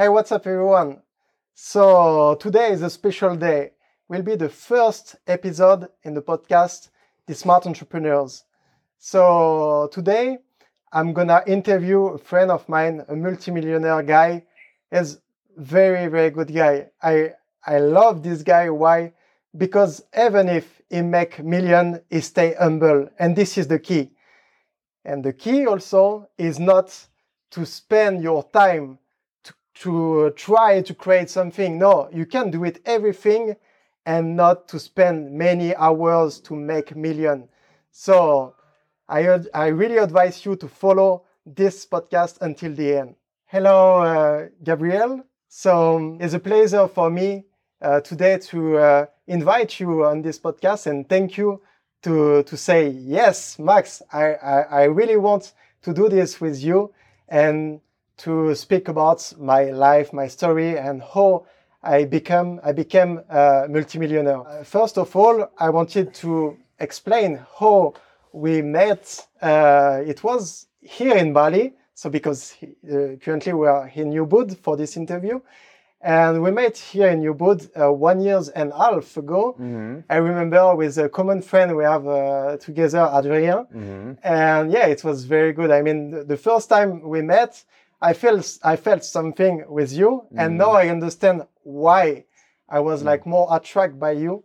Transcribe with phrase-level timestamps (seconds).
[0.00, 1.02] Hey, what's up, everyone?
[1.52, 3.72] So, today is a special day.
[4.08, 6.88] Will be the first episode in the podcast,
[7.26, 8.44] The Smart Entrepreneurs.
[8.96, 10.38] So, today
[10.90, 14.46] I'm gonna interview a friend of mine, a multimillionaire guy.
[14.90, 15.18] He's
[15.58, 16.88] very, very good guy.
[17.02, 17.34] I
[17.66, 18.70] I love this guy.
[18.70, 19.12] Why?
[19.54, 24.12] Because even if he make million, he stay humble, and this is the key.
[25.04, 26.88] And the key also is not
[27.50, 28.99] to spend your time
[29.80, 31.78] to, try to create something.
[31.78, 33.56] No, you can do it everything
[34.06, 37.48] and not to spend many hours to make million.
[37.90, 38.54] So
[39.08, 43.14] I, I really advise you to follow this podcast until the end.
[43.46, 45.24] Hello, uh, Gabriel.
[45.48, 47.44] So um, it's a pleasure for me
[47.82, 51.60] uh, today to uh, invite you on this podcast and thank you
[52.02, 56.92] to, to say, yes, Max, I, I, I really want to do this with you
[57.28, 57.80] and
[58.24, 61.46] to speak about my life, my story, and how
[61.82, 64.40] I become I became a multimillionaire.
[64.46, 67.94] Uh, first of all, I wanted to explain how
[68.32, 69.26] we met.
[69.40, 74.76] Uh, it was here in Bali, so because uh, currently we are in Ubud for
[74.76, 75.40] this interview,
[76.02, 79.52] and we met here in Ubud uh, one years and a half ago.
[79.58, 80.00] Mm-hmm.
[80.10, 84.12] I remember with a common friend we have uh, together, Adrien, Mm-hmm.
[84.22, 85.70] and yeah, it was very good.
[85.70, 87.64] I mean, the, the first time we met,
[88.02, 90.58] I felt I felt something with you, and Mm.
[90.58, 92.24] now I understand why
[92.68, 94.44] I was like more attracted by you,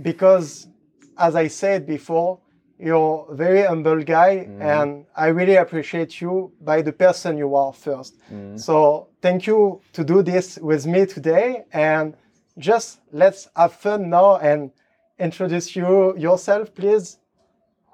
[0.00, 0.68] because
[1.16, 2.38] as I said before,
[2.78, 4.60] you're a very humble guy, Mm.
[4.62, 8.14] and I really appreciate you by the person you are first.
[8.32, 8.58] Mm.
[8.58, 12.14] So thank you to do this with me today, and
[12.58, 14.70] just let's have fun now and
[15.18, 17.18] introduce you yourself, please.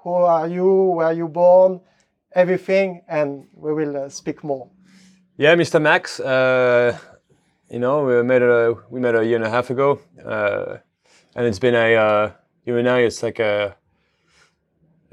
[0.03, 0.69] Who are you?
[0.95, 1.81] Where are you born?
[2.33, 4.69] Everything, and we will uh, speak more.
[5.39, 5.81] Yeah, Mr.
[5.81, 6.19] Max.
[6.19, 6.97] Uh,
[7.69, 10.79] you know, we met a we met a year and a half ago, uh,
[11.33, 12.31] and it's been a uh,
[12.65, 12.99] you and I.
[13.07, 13.73] It's like a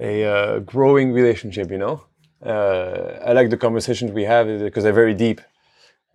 [0.01, 1.71] a uh, growing relationship.
[1.71, 2.03] You know,
[2.45, 5.41] uh, I like the conversations we have because they're very deep,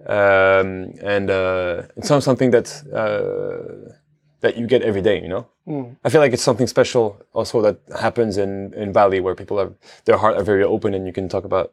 [0.05, 3.93] um, and uh, it's not something that uh,
[4.41, 5.21] that you get every day.
[5.21, 5.47] You know.
[5.65, 5.95] Mm.
[6.03, 9.71] I feel like it's something special also that happens in, in Bali where people are
[10.03, 11.71] their heart are very open and you can talk about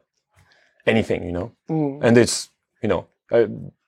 [0.85, 1.51] anything, you know.
[1.69, 1.99] Mm.
[2.03, 2.49] And it's
[2.81, 3.45] you know uh,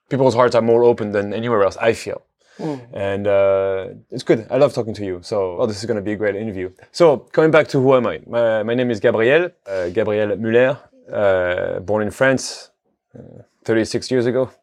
[0.09, 1.77] people's hearts are more open than anywhere else.
[1.77, 2.21] I feel,
[2.59, 2.79] Mm.
[2.93, 4.45] and uh, it's good.
[4.51, 5.19] I love talking to you.
[5.23, 6.69] So oh, this is going to be a great interview.
[6.91, 8.19] So coming back to who am I?
[8.27, 10.77] My, my name is Gabriel uh, Gabriel Muller,
[11.11, 12.69] uh, born in France,
[13.17, 14.49] uh, 36 years ago.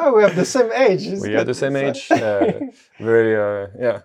[0.00, 1.06] Oh, we have the same age.
[1.06, 2.10] isn't we are the same age.
[2.10, 2.52] Uh,
[3.00, 4.00] very, uh, yeah.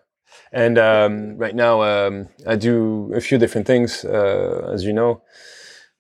[0.52, 5.22] And um, right now, um, I do a few different things, uh, as you know.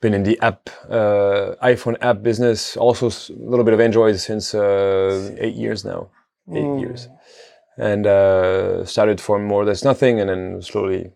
[0.04, 4.54] Been in the app, uh, iPhone app business, also a little bit of Android since
[4.54, 6.10] uh, eight years now.
[6.54, 6.82] Eight Mm.
[6.82, 7.08] years.
[7.78, 11.12] And uh, started from more or less nothing and then slowly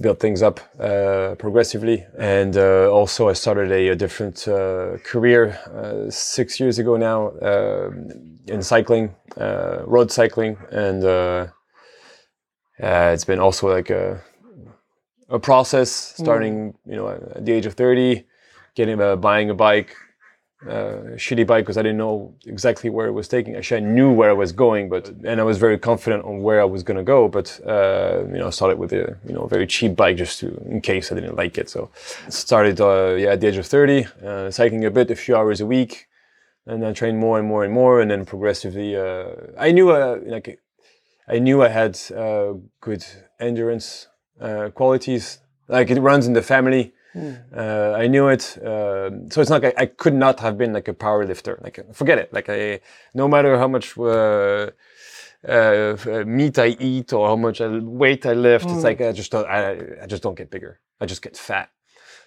[0.00, 2.06] built things up uh, progressively.
[2.18, 7.32] And uh, also, I started a, a different uh, career uh, six years ago now
[8.48, 11.46] in cycling, uh, road cycling, and uh,
[12.82, 14.22] uh, it's been also like a
[15.28, 18.24] a process starting, you know, at the age of thirty,
[18.74, 19.94] getting uh, buying a bike.
[20.66, 23.54] Uh, shitty bike because I didn't know exactly where it was taking.
[23.54, 26.60] Actually, I knew where I was going, but and I was very confident on where
[26.60, 27.28] I was going to go.
[27.28, 30.48] But uh, you know, I started with a you know very cheap bike just to
[30.68, 31.70] in case I didn't like it.
[31.70, 31.90] So
[32.28, 35.60] started uh, yeah at the age of 30, uh, cycling a bit, a few hours
[35.60, 36.08] a week,
[36.66, 38.96] and then trained more and more and more, and then progressively.
[38.96, 40.58] Uh, I knew uh, like
[41.28, 43.06] I knew I had uh, good
[43.38, 44.08] endurance
[44.40, 45.38] uh, qualities.
[45.68, 46.92] Like it runs in the family.
[47.56, 48.56] Uh, I knew it.
[48.64, 51.58] Um so it's not like I, I could not have been like a power lifter.
[51.62, 52.32] Like forget it.
[52.32, 52.80] Like I,
[53.14, 54.70] no matter how much uh,
[55.48, 59.30] uh, uh, meat I eat or how much weight I lift, it's like I just
[59.32, 59.46] don't.
[59.46, 60.80] I, I just don't get bigger.
[61.00, 61.70] I just get fat.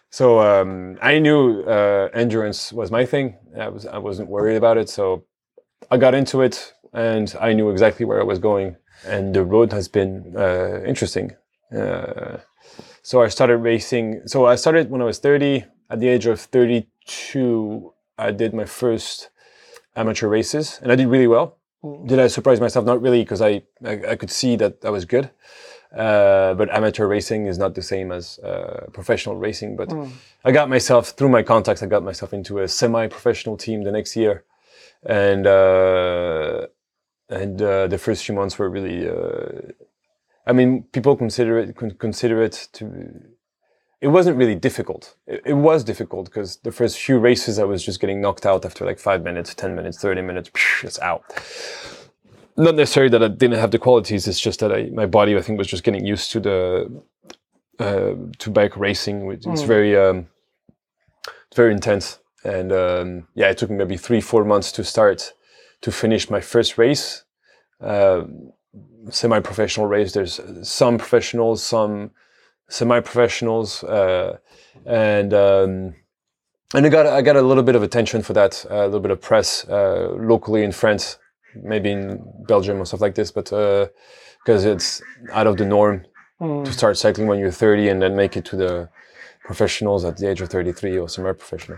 [0.09, 3.37] So um, I knew uh, endurance was my thing.
[3.57, 4.89] I was I wasn't worried about it.
[4.89, 5.23] So
[5.89, 8.75] I got into it, and I knew exactly where I was going.
[9.05, 11.31] And the road has been uh, interesting.
[11.75, 12.37] Uh,
[13.03, 14.21] so I started racing.
[14.25, 15.65] So I started when I was 30.
[15.89, 19.29] At the age of 32, I did my first
[19.95, 21.57] amateur races, and I did really well.
[22.05, 22.85] Did I surprise myself?
[22.85, 25.31] Not really, because I, I I could see that I was good.
[25.93, 29.75] Uh, but amateur racing is not the same as uh, professional racing.
[29.75, 29.91] But
[30.45, 31.83] I got myself through my contacts.
[31.83, 34.45] I got myself into a semi-professional team the next year,
[35.03, 36.67] and uh,
[37.29, 39.09] and uh, the first few months were really.
[40.51, 42.85] I mean, people consider it con- consider it to
[44.01, 45.15] it wasn't really difficult.
[45.27, 48.65] It, it was difficult because the first few races I was just getting knocked out
[48.65, 50.49] after like five minutes, ten minutes, thirty minutes.
[50.53, 51.23] phew, It's out.
[52.57, 54.27] Not necessarily that I didn't have the qualities.
[54.27, 57.03] It's just that I, my body, I think, was just getting used to the
[57.79, 59.25] uh, to bike racing.
[59.27, 59.67] which It's Mm.
[59.75, 60.27] very um,
[61.47, 65.33] it's very intense, and um, yeah, it took me maybe three, four months to start
[65.81, 67.23] to finish my first race.
[67.79, 68.23] Uh,
[69.09, 70.13] semi-professional race.
[70.13, 72.11] There's some professionals, some
[72.69, 74.37] semi-professionals, uh,
[74.85, 75.95] and um,
[76.73, 79.11] and I got I got a little bit of attention for that, a little bit
[79.11, 81.17] of press uh, locally in France,
[81.55, 85.01] maybe in Belgium or stuff like this, but because it's
[85.31, 86.05] out of the norm
[86.41, 86.65] Mm.
[86.65, 88.89] to start cycling when you're 30 and then make it to the
[89.43, 91.77] professionals at the age of 33 or semi-professional.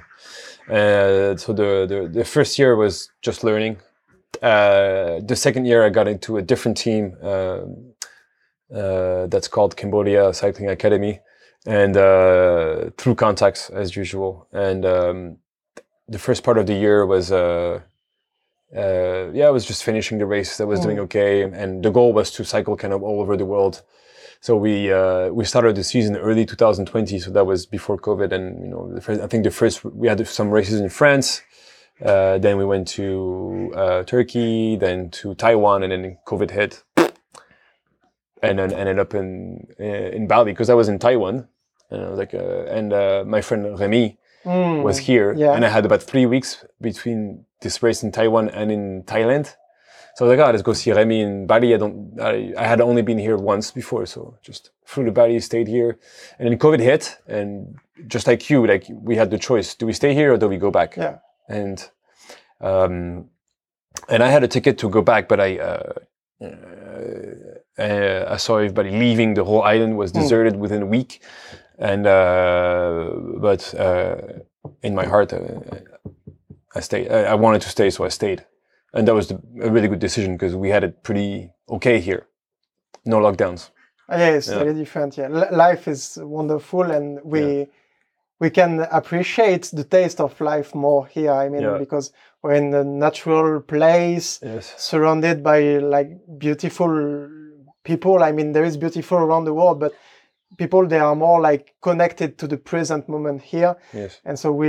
[0.70, 3.76] Uh, so the, the the first year was just learning.
[4.42, 7.94] Uh, the second year I got into a different team um,
[8.74, 11.20] uh, that's called Cambodia Cycling Academy,
[11.66, 14.48] and uh, through contacts as usual.
[14.52, 15.38] And um,
[16.08, 17.32] the first part of the year was.
[17.32, 17.82] Uh,
[18.76, 20.60] uh, yeah, I was just finishing the race.
[20.60, 23.46] I was doing okay, and the goal was to cycle kind of all over the
[23.46, 23.84] world.
[24.42, 27.20] So we uh, we started the season early 2020.
[27.20, 30.08] So that was before COVID, and you know, the first, I think the first we
[30.08, 31.44] had some races in France.
[32.02, 36.84] Uh, then we went to uh, Turkey, then to Taiwan, and then COVID hit,
[38.42, 41.48] and then ended up in in Bali because I was in Taiwan,
[41.90, 44.84] and I was like, uh, and uh, my friend Remy Mm.
[44.84, 45.54] was here, Yeah.
[45.56, 49.56] and I had about three weeks between this race in Taiwan and in Thailand.
[50.16, 51.74] So I was like, oh, let's go see Remy in Bali.
[51.74, 55.40] I don't, I, I had only been here once before, so just flew to Bali,
[55.40, 55.98] stayed here,
[56.38, 59.94] and then COVID hit, and just like you, like we had the choice: do we
[59.94, 60.98] stay here or do we go back?
[60.98, 61.20] Yeah.
[61.50, 61.90] And
[62.62, 63.30] um,
[64.10, 65.58] and I had a ticket to go back, but I.
[65.60, 65.94] Uh,
[67.78, 69.34] uh, I saw everybody leaving.
[69.34, 70.22] The whole island was Mm.
[70.22, 71.22] deserted within a week,
[71.80, 73.12] and uh,
[73.42, 74.18] but uh,
[74.84, 75.40] in my heart, uh,
[76.76, 77.12] I stayed.
[77.12, 78.46] I, I wanted to stay, so I stayed,
[78.94, 82.28] and that was the, a really good decision because we had it pretty okay here,
[83.06, 83.70] no lockdowns.
[84.10, 84.60] Uh, Yeah, it's Yeah.
[84.60, 85.18] very different.
[85.18, 87.68] Yeah, L- life is wonderful, and we
[88.44, 91.32] we can appreciate the taste of life more here.
[91.32, 91.78] I mean, Yeah.
[91.78, 92.12] because
[92.42, 94.66] we're in a natural place, Yes.
[94.78, 95.60] surrounded by
[95.96, 96.10] like
[96.46, 96.92] beautiful
[97.84, 98.18] people.
[98.30, 99.94] I mean, there is beautiful around the world, but
[100.58, 104.22] people they are more like connected to the present moment here, Yes.
[104.26, 104.68] and so we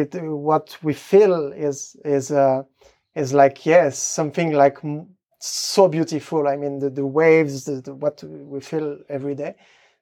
[0.53, 1.35] what we feel
[1.69, 2.63] is is uh,
[3.15, 5.07] is like yes something like m-
[5.41, 6.41] so beautiful.
[6.53, 8.23] I mean, the the waves, the, the what
[8.53, 9.55] we feel every day.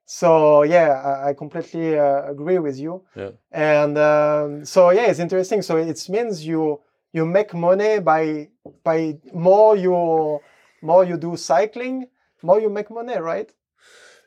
[0.05, 3.03] So yeah, I, I completely uh, agree with you.
[3.15, 3.31] Yeah.
[3.51, 5.63] And um, so yeah, it's interesting.
[5.63, 6.81] So it means you
[7.13, 8.49] you make money by
[8.83, 10.41] by more you
[10.83, 12.09] more you do cycling,
[12.43, 13.51] more you make money, right?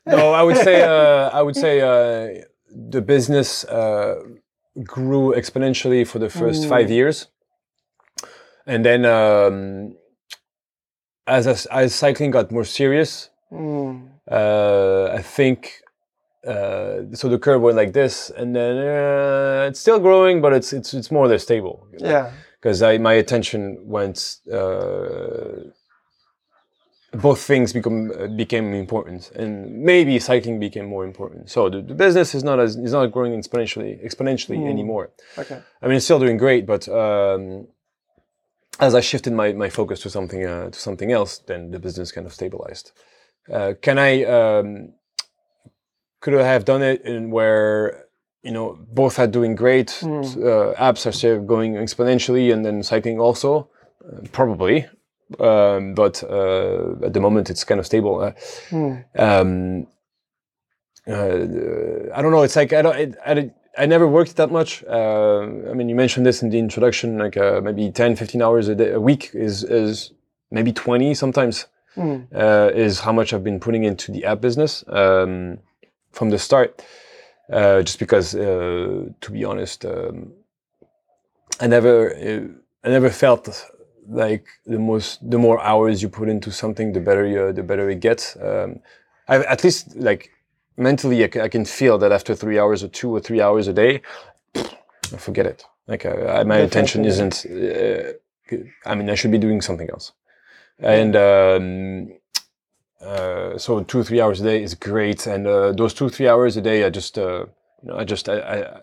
[0.06, 4.22] No, I would say uh, I would say uh, the business uh,
[4.84, 6.68] grew exponentially for the first Mm.
[6.68, 7.28] five years,
[8.66, 9.96] and then um,
[11.26, 14.15] as as as cycling got more serious, Mm.
[14.30, 15.82] Uh, I think
[16.46, 17.28] uh, so.
[17.28, 21.10] The curve went like this, and then uh, it's still growing, but it's it's it's
[21.10, 21.86] more or less stable.
[21.98, 22.30] Yeah.
[22.60, 24.38] because I my attention went.
[24.52, 25.70] Uh,
[27.12, 31.48] both things become uh, became important, and maybe cycling became more important.
[31.50, 34.70] So the, the business is not as is not growing exponentially exponentially Mm.
[34.70, 35.10] anymore.
[35.38, 35.58] Okay.
[35.82, 37.68] I mean, it's still doing great, but um,
[38.80, 42.12] as I shifted my, my focus to something uh, to something else, then the business
[42.12, 42.92] kind of stabilized.
[43.52, 44.92] Uh, can I um,
[46.20, 48.04] could I have done it in where
[48.42, 50.24] you know both are doing great, Mm.
[50.36, 53.68] uh, apps are still going exponentially, and then cycling also?
[54.04, 54.86] Uh, probably,
[55.40, 58.20] um, but uh, at the moment it's kind of stable.
[58.20, 58.32] Uh,
[58.70, 59.04] Mm.
[59.18, 59.86] um,
[61.08, 62.42] uh, I don't know.
[62.42, 62.96] It's like I don't.
[62.96, 64.82] It, I, I never worked that much.
[64.88, 67.18] I mean, you mentioned this in the introduction.
[67.18, 70.12] Like uh, maybe 10, 15 hours a, day, a week is is
[70.50, 71.66] maybe twenty sometimes.
[71.96, 72.26] Mm.
[72.34, 75.58] Uh, is how much I've been putting into the app business um,
[76.12, 76.82] from the start.
[77.50, 80.32] Uh, just because, uh, to be honest, um,
[81.60, 83.48] I never, uh, I never felt
[84.08, 87.88] like the most, the more hours you put into something, the better you, the better
[87.88, 88.36] it gets.
[88.36, 88.80] Um,
[89.28, 90.30] I, at least, like
[90.76, 93.72] mentally, I, I can feel that after three hours or two or three hours a
[93.72, 94.02] day,
[95.18, 95.64] forget it.
[95.86, 97.46] Like uh, I- my attention isn't.
[97.46, 98.12] Uh,
[98.84, 100.12] I mean, I should be doing something else.
[100.78, 102.12] And um,
[103.00, 105.26] uh, so two three hours a day is great.
[105.26, 107.46] And uh, those two three hours a day, I just uh,
[107.82, 108.80] you know I just I, I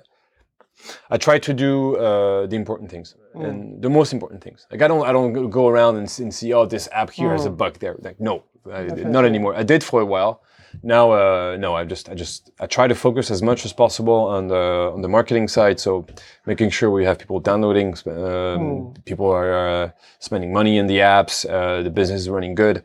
[1.09, 3.49] I try to do uh, the important things Mm.
[3.49, 4.67] and the most important things.
[4.71, 7.45] Like I don't I don't go- around and, and see oh this app here has
[7.45, 7.57] a Mm.
[7.57, 7.95] bug there.
[7.99, 8.83] Like no, I,
[9.17, 9.55] not anymore.
[9.55, 10.41] I did for a while,
[10.81, 14.15] now uh, no i just i just i try to focus as much as possible
[14.37, 15.79] on the on the marketing side.
[15.79, 16.05] So
[16.45, 21.45] making sure we have people downloading um, people are uh, spending money in the apps
[21.49, 22.83] uh, the business is running good.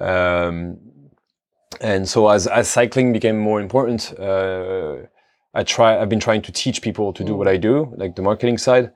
[0.00, 0.78] Um,
[1.80, 4.96] and so as as cycling became more important uh,
[5.54, 8.22] i try i've been trying to teach people to do what i do like the
[8.22, 8.92] marketing side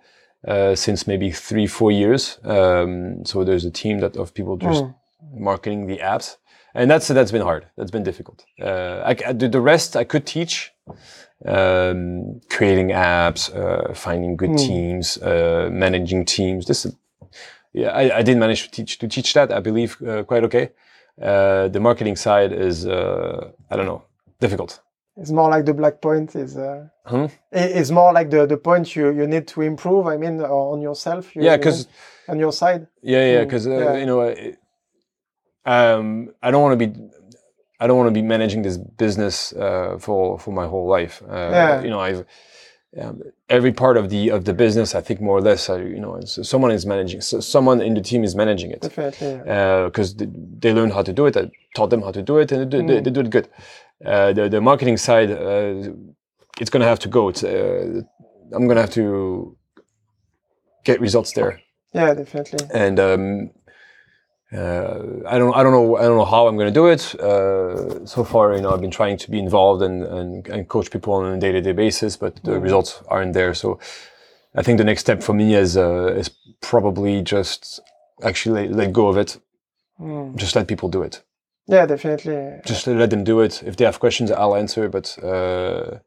[0.47, 2.39] uh, since maybe three four years.
[2.45, 4.85] Um, so there's a team that of people just
[5.33, 6.37] marketing the apps
[6.77, 10.73] and that's that's been hard that's been difficult uh, I, the, rest i could teach
[11.45, 16.87] um, creating apps uh, finding good teams uh, managing teams this
[17.73, 20.71] yeah I, I did manage to teach to teach that i believe uh, quite okay
[21.21, 24.03] uh, the marketing side is uh, i don't know
[24.41, 24.81] difficult
[25.23, 26.57] It's more like the black point is.
[26.57, 27.27] Uh, Hmm?
[27.53, 30.13] It's more like the the point you you need to improve.
[30.15, 31.25] I mean, on yourself.
[31.35, 32.87] You, yeah you because know, on your side.
[33.03, 33.97] Yeah, yeah, Mm, because uh, yeah.
[34.01, 34.35] you know, uh,
[35.67, 36.93] um, I don't want to be,
[37.81, 41.23] I don't want to be managing this business uh, for for my whole life.
[41.29, 41.83] Uh, Yeah.
[41.85, 42.25] You know, I've
[43.03, 44.95] um, every part of the of the business.
[44.95, 47.21] I think more or less, I, you know, someone is managing.
[47.21, 49.41] So someone in the team is managing it Definitely.
[49.47, 49.85] yeah.
[49.87, 50.29] because they,
[50.63, 51.37] they learned how to do it.
[51.37, 53.05] I taught them how to do it, and they, do- they, Mm.
[53.05, 53.49] they do it good.
[54.05, 55.91] Uh, the the marketing side, uh,
[56.61, 57.29] it's gonna have to go.
[57.29, 58.01] It's uh,
[58.55, 59.57] I'm gonna have to
[60.85, 61.61] get results there
[61.95, 62.67] Yeah, definitely.
[62.73, 63.51] and um,
[64.53, 67.15] uh, I don't I don't know I don't know how I'm going to do it.
[67.21, 70.91] Uh, so far, you know, I've been trying to be involved and and, and coach
[70.91, 73.55] people on a day to day basis, but the results aren't there.
[73.55, 73.79] So
[74.55, 77.81] I think the next step for me is uh, is probably just
[78.23, 79.39] actually let, let go of it.
[80.01, 80.37] Mm.
[80.37, 81.23] Just let people do it.
[81.67, 82.61] Yeah, definitely.
[82.65, 83.63] Just let them do it.
[83.65, 84.89] If they have questions, I'll answer.
[84.89, 85.99] But uh,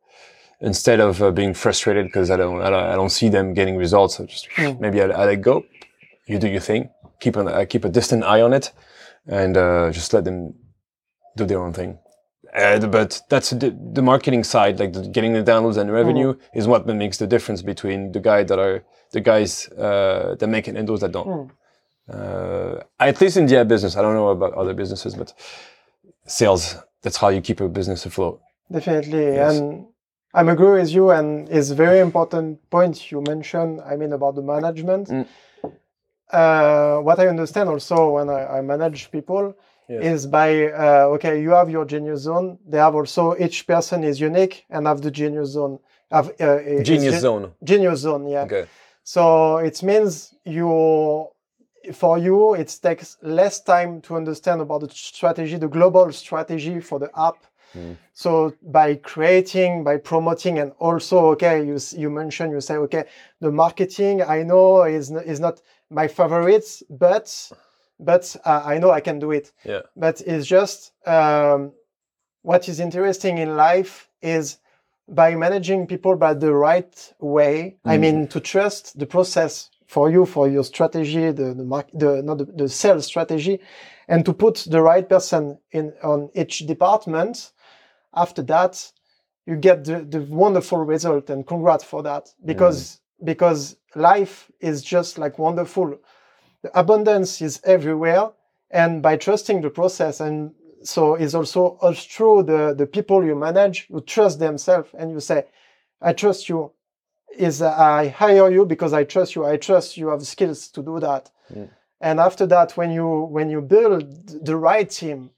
[0.61, 3.75] instead of uh, being frustrated because I don't, I don't I don't see them getting
[3.75, 4.79] results, I just Mm.
[4.79, 5.65] maybe I, I let go.
[6.27, 6.89] You do your thing.
[7.19, 8.71] Keep an I keep a distant eye on it,
[9.27, 10.55] and uh, just let them
[11.35, 11.99] do their own thing.
[12.55, 16.33] Uh, but that's the, the marketing side, like the, getting the downloads and the revenue,
[16.53, 20.67] is what makes the difference between the guy that are the guys uh, that make
[20.67, 21.27] it and those that don't.
[21.27, 21.51] Mm.
[22.11, 25.33] Uh, at least in the ad business, I don't know about other businesses, but
[26.25, 26.75] sales.
[27.01, 28.41] That's how you keep a business afloat.
[28.71, 29.25] Definitely.
[29.25, 29.57] Yes.
[29.57, 29.87] And
[30.33, 31.11] I'm agree with you.
[31.11, 33.81] And it's very important point you mentioned.
[33.81, 35.07] I mean, about the management.
[35.07, 35.27] Mm.
[36.29, 39.55] Uh, what I understand also when I, I manage people
[39.89, 40.03] Yes.
[40.03, 42.59] is by, uh, okay, you have your genius zone.
[42.67, 45.79] They have also, each person is unique and have the genius zone.
[46.11, 47.51] Have, uh, Genius gen- zone.
[47.63, 48.43] Genius zone, yeah.
[48.43, 48.65] Okay.
[49.03, 51.27] So it means you,
[51.93, 56.99] for you, it takes less time to understand about the strategy, the global strategy for
[56.99, 57.37] the app.
[57.75, 57.97] Mm.
[58.13, 63.05] So by creating, by promoting, and also, okay, you you mentioned, you say, okay,
[63.39, 67.51] the marketing I know is is not my favorites, but
[67.99, 69.51] but uh, I know I can do it.
[69.65, 69.81] Yeah.
[69.95, 71.73] But it's just um,
[72.43, 74.59] what is interesting in life is
[75.07, 77.77] by managing people by the right way.
[77.83, 77.99] I Mm.
[78.01, 82.37] mean, to trust the process for you, for your strategy, the the, mark, the not
[82.37, 83.59] the, the sales strategy,
[84.07, 87.51] and to put the right person in on each department.
[88.13, 88.91] After that,
[89.45, 95.17] you get the, the wonderful result, and congrats for that because because life is just
[95.17, 95.97] like wonderful.
[96.61, 98.31] The abundance is everywhere,
[98.71, 103.35] and by trusting the process and so is also us through the, the people you
[103.35, 105.45] manage, you trust themselves and you say,
[106.01, 106.71] I trust you.
[107.37, 109.45] Is uh, I hire you because I trust you.
[109.45, 111.29] I trust you have skills to do that.
[111.53, 111.69] Mm.
[112.01, 115.29] And after that, when you when you build the right team,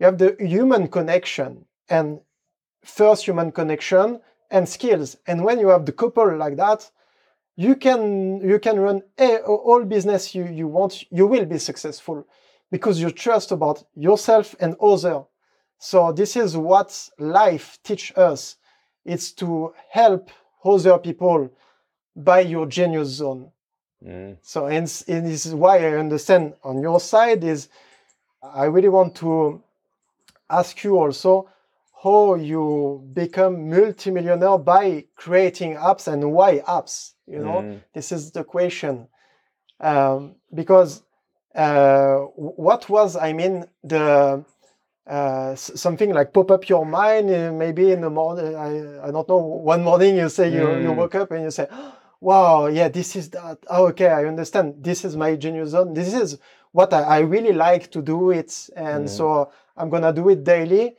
[0.00, 2.20] you have the human connection and
[2.84, 5.16] first human connection and skills.
[5.26, 6.90] And when you have the couple like that,
[7.56, 11.04] you can you can run a, all business you, you want.
[11.10, 12.26] You will be successful
[12.70, 15.24] because you trust about yourself and other.
[15.78, 18.56] So this is what life teach us.
[19.04, 20.30] It's to help
[20.64, 21.50] other people
[22.16, 23.50] by your genius zone.
[24.04, 24.38] Mm.
[24.42, 27.68] So and, and this is why I understand on your side is
[28.42, 29.62] I really want to
[30.48, 31.48] ask you also
[32.02, 37.12] how you become multimillionaire by creating apps and why apps.
[37.26, 37.80] You know, Mm.
[37.94, 39.08] this is the question
[39.80, 41.02] um, because
[41.54, 44.44] uh, what was I mean the
[45.06, 49.28] uh, something like pop up your mind uh, maybe in the morning I, I don't
[49.28, 50.96] know one morning you say you, you Mm.
[50.96, 51.66] woke up and you say
[52.20, 56.14] wow yeah this is that oh, okay I understand this is my genius zone this
[56.14, 56.38] is
[56.70, 59.10] what I, I really like to do it and Mm.
[59.10, 60.96] so I'm gonna do it daily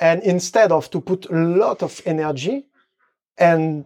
[0.00, 2.66] and instead of to put a lot of energy
[3.38, 3.84] and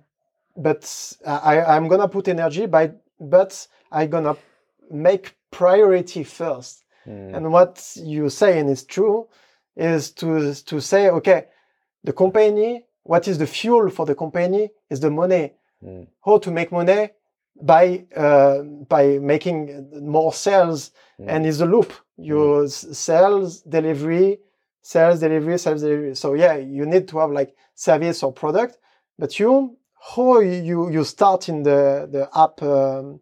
[0.56, 4.36] but I, I'm gonna put energy by but I'm gonna
[4.90, 7.34] make priority first Mm.
[7.36, 9.26] and what you're saying is true
[9.76, 11.46] is to to say, okay,
[12.04, 15.52] the company, what is the fuel for the company is the money.
[15.84, 16.06] Mm.
[16.24, 17.10] How to make money
[17.60, 21.26] by uh, by making more sales, Mm.
[21.28, 21.92] and is a loop.
[22.16, 24.38] You s- sales delivery,
[24.82, 26.14] sales delivery, sales delivery.
[26.14, 28.78] So yeah, you need to have like service or product.
[29.18, 29.76] But you,
[30.16, 33.20] how you you start in the the app um,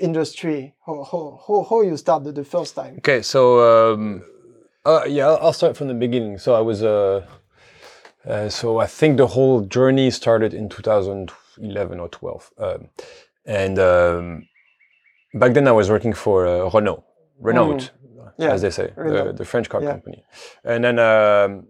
[0.00, 0.74] industry?
[0.84, 2.96] How how how, how you start the, the first time?
[2.98, 4.22] Okay, so um,
[4.84, 6.38] uh, yeah, I'll- start from the beginning.
[6.38, 7.26] So I was, uh,
[8.26, 12.88] uh, so I think the whole journey started in 2011 or 12, um,
[13.44, 14.48] and um,
[15.34, 17.04] back then I was working for uh, Renault,
[17.40, 17.90] Renault,
[18.38, 19.92] Yeah, as they say, the, the French car Yeah.
[19.92, 20.24] company,
[20.64, 20.98] and then.
[20.98, 21.66] Um,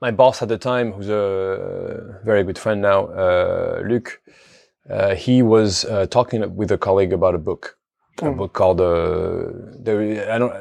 [0.00, 4.20] my boss at the time, who's a very good friend now, uh, Luc,
[4.90, 7.78] uh, he was uh, talking with a colleague about a book,
[8.20, 8.36] a Mm.
[8.36, 8.80] book called.
[8.80, 9.52] Uh,
[9.84, 10.52] there, I don't.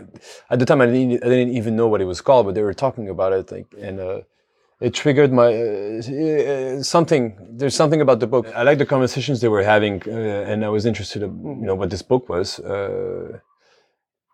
[0.50, 2.64] At the time, I didn't, I didn't even know what it was called, but they
[2.64, 4.22] were talking about it, like, and uh,
[4.80, 7.24] it triggered my uh, uh, something.
[7.60, 8.46] There's something about the book.
[8.56, 11.76] I like the conversations they were having, uh, and I was interested, in, you know,
[11.76, 12.60] what this book was.
[12.60, 13.40] Uh,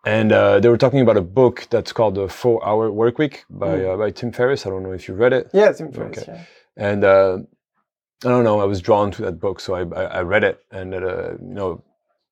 [0.04, 3.44] and uh, they were talking about a book that's called The Four Hour Work Week
[3.50, 3.94] by Mm.
[3.94, 4.66] uh, by Tim Ferriss.
[4.66, 5.50] I don't know if you read it.
[5.52, 6.18] Yeah, it's influence.
[6.18, 6.32] Okay.
[6.32, 6.44] Yeah.
[6.88, 7.38] And uh,
[8.24, 10.58] I don't know, I was drawn to that book, so I, I, I read it,
[10.70, 11.82] and it, uh, you know,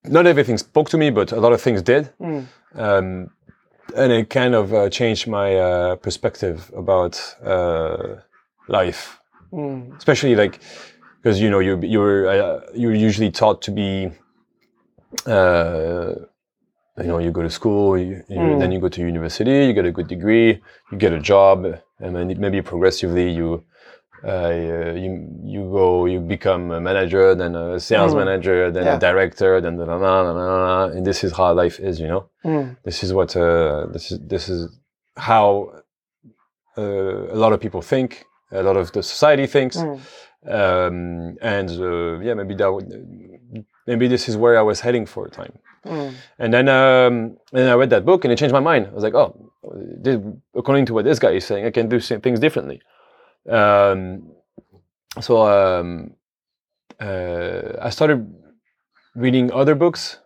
[0.04, 2.46] not everything spoke to me, but a lot of things did, Mm.
[2.74, 3.30] um,
[3.96, 8.16] and it kind of uh, changed my uh, perspective about uh,
[8.68, 9.18] life,
[9.52, 9.96] Mm.
[9.98, 10.60] especially like
[11.22, 14.10] because you know you you're uh, you're usually taught to be.
[17.02, 18.58] You know, you go to school, you, you, Mm.
[18.60, 20.50] then you go to university, you get a good degree,
[20.90, 21.58] you get a job,
[22.02, 23.48] and then maybe progressively you
[24.32, 24.52] uh,
[25.04, 25.10] you
[25.54, 28.18] you go you become a manager, then a sales Mm.
[28.22, 28.96] manager, then Yeah.
[28.96, 32.22] a director, then da, da, da, da, and this is how life is, you know.
[32.44, 32.76] Mm.
[32.84, 34.60] This is what uh, this is this is
[35.30, 35.72] how
[36.78, 38.10] uh, a lot of people think,
[38.52, 39.98] a lot of the society thinks, Mm.
[40.58, 42.88] um, and uh, yeah, maybe that would,
[43.86, 45.52] maybe this is where I was heading for a time.
[45.84, 46.14] Mm.
[46.38, 48.88] And then, um, and I read that book, and it changed my mind.
[48.88, 49.34] I was like, oh,
[50.02, 50.20] this,
[50.54, 52.80] according to what this guy is saying, I can do things differently.
[53.48, 54.32] Um,
[55.20, 56.14] so um,
[57.00, 58.32] uh, I started
[59.14, 60.18] reading other books.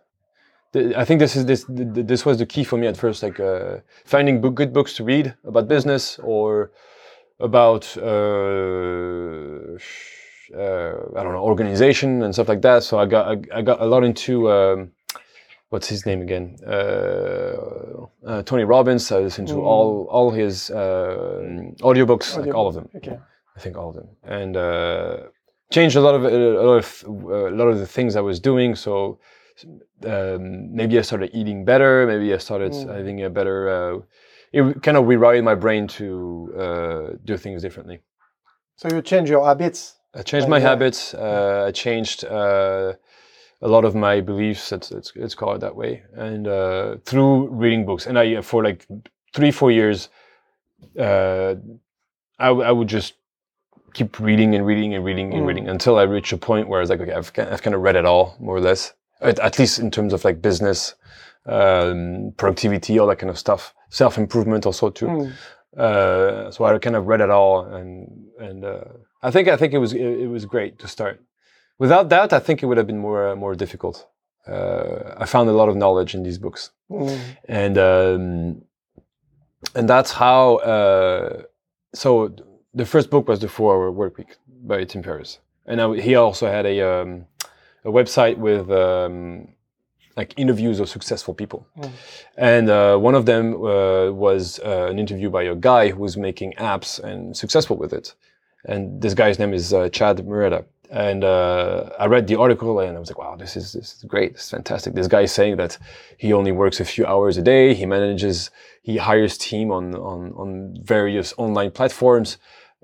[0.75, 3.23] I think this is this th- th- this was the key for me at first,
[3.23, 6.71] like uh, finding book, good books to read about business or
[7.39, 9.77] about uh,
[10.53, 12.83] uh, I don't know organization and stuff like that.
[12.83, 14.51] So I got I, I got a lot into.
[14.51, 14.91] Um,
[15.69, 16.57] what's his name again?
[16.65, 19.11] Uh, uh, Tony Robbins.
[19.11, 19.65] I listened to Mm.
[19.65, 21.39] all all his uh,
[21.81, 22.89] audiobooks, like all of them.
[22.95, 23.17] Okay.
[23.57, 25.17] I think all of them, and uh,
[25.71, 26.37] changed a lot of a
[26.69, 28.75] lot of a lot of the things I was doing.
[28.75, 29.19] So
[30.05, 32.05] um, maybe I started eating better.
[32.07, 32.95] Maybe I started Mm.
[32.97, 33.57] having a better.
[33.69, 34.01] Uh,
[34.51, 37.99] it kind of rewired my brain to uh, do things differently.
[38.77, 39.95] So you change your habits.
[40.15, 40.69] I changed my yeah.
[40.69, 41.13] habits.
[41.13, 42.93] Uh, I changed uh,
[43.61, 44.71] a lot of my beliefs.
[44.71, 46.03] Let's, let's, let's call it that way.
[46.13, 48.87] And uh, through reading books, and I for like
[49.33, 50.09] three four years,
[50.99, 51.55] uh,
[52.39, 53.13] I, I would just
[53.93, 55.47] keep reading and reading and reading and Mm.
[55.47, 57.81] reading until I reached a point where I was like, okay, I've, I've kind of
[57.81, 60.95] read it all more or less, at, at least in terms of like business,
[61.45, 65.07] um, productivity, all that kind of stuff, self improvement also too.
[65.07, 65.31] Mm.
[65.77, 68.83] Uh, so I kind of read it all, and and uh,
[69.21, 71.21] I think I think it was it, it was great to start.
[71.79, 74.07] Without that, I think it would have been more uh, more difficult.
[74.47, 77.19] Uh, I found a lot of knowledge in these books, Mm.
[77.47, 78.61] and um,
[79.75, 80.57] and that's how.
[80.57, 81.43] Uh,
[81.93, 82.35] so
[82.73, 86.15] the first book was the Four Hour Work Week by Tim Ferriss, and I, he
[86.15, 87.25] also had a um,
[87.83, 89.47] a website with um,
[90.17, 91.67] like interviews of successful people.
[91.77, 91.91] Mm.
[92.37, 96.15] And uh, one of them uh, was uh, an interview by a guy who was
[96.17, 98.13] making apps and successful with it.
[98.65, 100.65] And this guy's name is uh, Chad Mureta.
[100.91, 104.03] And uh, I read the article and I was like, wow, this is, this is
[104.03, 104.33] great.
[104.33, 104.93] This is fantastic.
[104.93, 105.77] This guy is saying that
[106.17, 107.73] he only works a few hours a day.
[107.73, 108.51] He manages,
[108.83, 112.37] he hires team on, on, on various online platforms,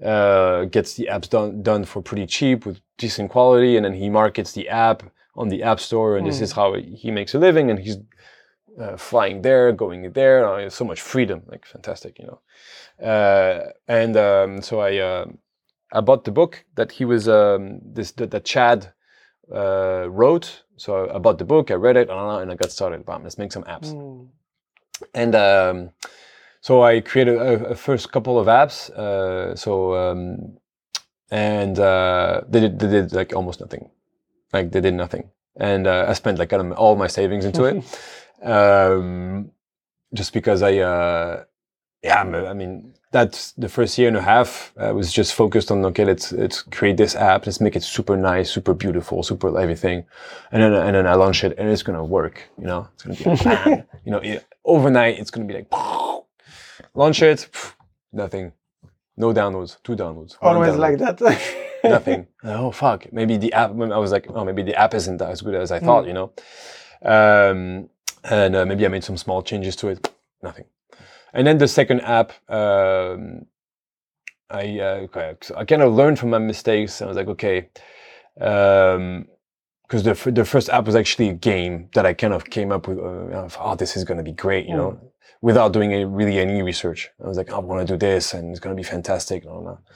[0.04, 3.78] uh, gets the apps done, done for pretty cheap with decent quality.
[3.78, 5.04] And then he markets the app
[5.36, 6.18] on the app store.
[6.18, 6.44] And this Mm.
[6.44, 7.70] is how he makes a living.
[7.70, 7.98] And he's
[8.80, 10.70] uh, flying there, going there.
[10.70, 12.40] So much freedom, like fantastic, you know.
[13.06, 14.98] Uh, and um, so I
[15.92, 18.94] I bought the book that he was um, this that, that Chad
[19.54, 20.64] uh, wrote.
[20.78, 23.06] So I bought the book, I read it, and I got started.
[23.06, 23.94] Bam, let's make some apps.
[23.94, 24.28] Mm.
[25.14, 25.90] And um,
[26.62, 28.90] so I created a, a first couple of apps.
[28.90, 30.58] Uh, so um,
[31.32, 33.90] and uh, they did they did like almost nothing,
[34.54, 35.30] like they did nothing.
[35.56, 37.84] And uh, I spent like all my savings into it,
[38.44, 39.52] um,
[40.14, 41.44] just because I uh,
[42.04, 44.74] yeah, I mean, that's the first year and a half.
[44.78, 48.16] I was just focused on okay, let's let's create this app, let's make it super
[48.16, 50.06] nice, super beautiful, super everything,
[50.52, 52.50] and then and then I launch it, and it's gonna work.
[52.58, 55.68] You know, it's gonna be like, you know, it, overnight it's gonna be like
[56.94, 57.50] launch it,
[58.14, 58.54] nothing,
[59.18, 61.22] no downloads, two downloads, Always download like that.
[61.84, 62.28] nothing.
[62.46, 63.12] oh fuck!
[63.12, 63.72] Maybe the app.
[63.72, 66.08] I was like, oh, maybe the app isn't as good as I thought.
[66.08, 66.32] You know,
[67.04, 67.90] um,
[68.24, 70.10] and uh, maybe I made some small changes to it.
[70.42, 70.66] Nothing.
[71.34, 73.46] And then the second app, um,
[74.50, 75.08] I uh,
[75.56, 77.02] I kind of learned from my mistakes.
[77.02, 77.70] I was like, okay,
[78.36, 82.72] because the f- the first app was actually a game that I kind of came
[82.72, 83.00] up with.
[83.00, 85.00] Uh, oh, this is going to be great, you know,
[85.42, 87.10] without doing any, really any research.
[87.24, 89.44] I was like, I want to do this, and it's going to be fantastic.
[89.44, 89.96] And all that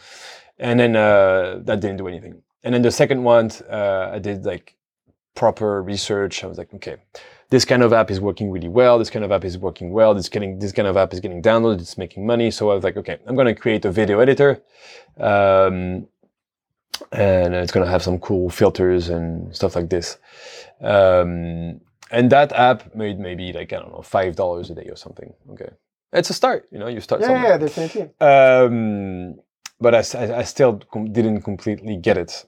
[0.58, 2.42] and then uh, that didn't do anything.
[2.64, 4.76] And then the second one, uh, I did like
[5.36, 6.44] proper research.
[6.44, 6.98] I was like, okay,
[7.50, 8.98] this kind of app is working really well.
[8.98, 10.14] This kind of app is working well.
[10.14, 11.82] This getting this kind of app is getting downloaded.
[11.82, 12.52] It's making money.
[12.52, 14.62] So I was like, okay, I'm going to create a video editor,
[15.20, 16.08] um,
[17.12, 20.18] and it's going to have some cool filters and stuff like this.
[20.82, 21.82] Um,
[22.12, 25.34] and that app made maybe like I don't know five dollars a day or something.
[25.52, 25.70] Okay,
[26.14, 26.68] it's a start.
[26.72, 27.52] You know, you start yeah, somewhere.
[27.52, 28.10] yeah, definitely.
[28.20, 29.40] Um,
[29.80, 32.46] but I still com- didn't completely get it.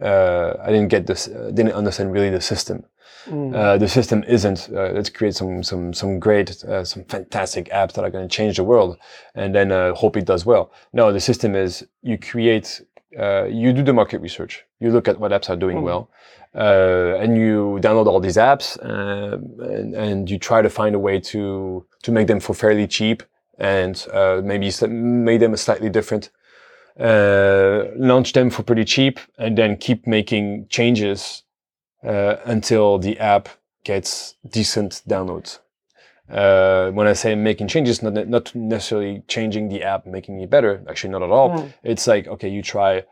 [0.00, 1.28] Uh, I didn't get this.
[1.28, 2.84] Uh, didn't understand really the system.
[3.26, 3.54] Mm.
[3.54, 4.68] Uh, the system isn't.
[4.72, 8.34] Uh, let's create some some some great, uh, some fantastic apps that are going to
[8.36, 8.96] change the world,
[9.34, 10.72] and then uh, hope it does well.
[10.92, 12.82] No, the system is you create.
[13.18, 14.64] Uh, you do the market research.
[14.78, 15.82] You look at what apps are doing Mhm.
[15.82, 16.10] well,
[16.54, 21.18] uh, and you download all these apps, and, and you try to find a way
[21.20, 23.22] to to make them for fairly cheap,
[23.58, 26.30] and uh, maybe make them slightly different
[26.98, 31.42] uh, launch them for pretty cheap and then keep making changes
[32.04, 33.48] uh, until the app
[33.84, 35.58] gets decent downloads.
[36.30, 40.82] Uh, when I say making changes, not, not necessarily changing the app, making it better.
[40.88, 41.50] Actually, not at all.
[41.50, 41.72] Mm.
[41.82, 43.04] It's like okay, you try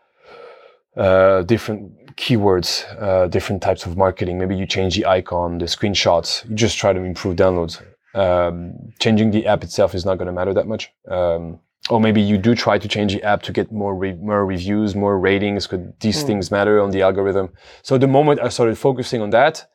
[0.96, 4.38] uh, different keywords, uh, different types of marketing.
[4.38, 6.48] Maybe you change the icon, the screenshots.
[6.48, 7.82] You just try to improve downloads.
[8.14, 10.92] Um, changing the app itself is not going to matter that much.
[11.08, 14.44] Um, or maybe you do try to change the app to get more re- more
[14.46, 15.66] reviews, more ratings.
[15.66, 16.26] Because these Mm.
[16.26, 17.48] things matter on the algorithm.
[17.82, 19.66] So the moment I started focusing on that,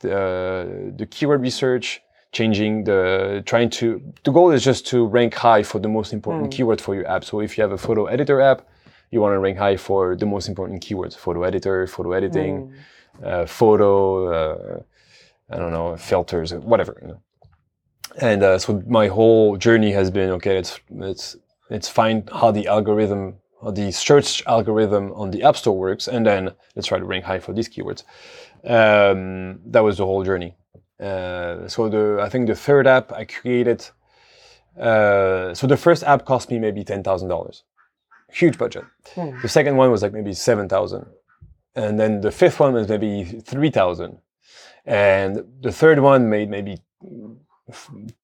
[0.00, 3.86] the, the keyword research, changing the trying to
[4.24, 6.54] the goal is just to rank high for the most important Mm.
[6.56, 7.24] keyword for your app.
[7.24, 8.60] So if you have a photo editor app,
[9.10, 13.26] you want to rank high for the most important keywords: photo editor, photo editing, Mm.
[13.28, 13.90] uh, photo,
[14.36, 14.80] uh,
[15.52, 16.98] I don't know, filters, whatever.
[17.02, 17.20] You know.
[18.20, 20.56] And uh, so my whole journey has been okay.
[20.56, 21.36] Let's let's
[21.70, 26.24] let's find how the algorithm, how the search algorithm on the App Store works, and
[26.26, 28.02] then let's try to rank high for these keywords.
[28.64, 30.56] Um, that was the whole journey.
[30.98, 33.88] Uh, so the I think the third app I created.
[34.78, 37.64] Uh, so the first app cost me maybe ten thousand dollars,
[38.30, 38.84] huge budget.
[39.14, 39.40] Hmm.
[39.42, 41.06] The second one was like maybe seven thousand,
[41.74, 44.18] and then the fifth one was maybe three thousand,
[44.84, 46.78] and the third one made maybe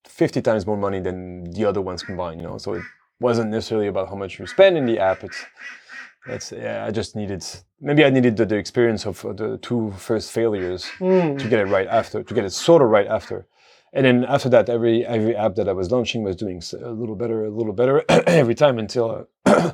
[0.04, 2.40] fifty times more money than the other ones combined.
[2.40, 2.82] You know, so it
[3.22, 5.22] wasn't necessarily about how much you spend in the app.
[5.24, 5.40] It's
[6.26, 7.44] it's yeah, I just needed
[7.80, 11.38] maybe I needed the, the experience of uh, the two first failures Mm.
[11.40, 13.46] to get it right after, to get it sort of right after.
[13.94, 17.16] And then after that, every every app that I was launching was doing a little
[17.16, 17.96] better, a little better
[18.42, 19.72] every time until uh,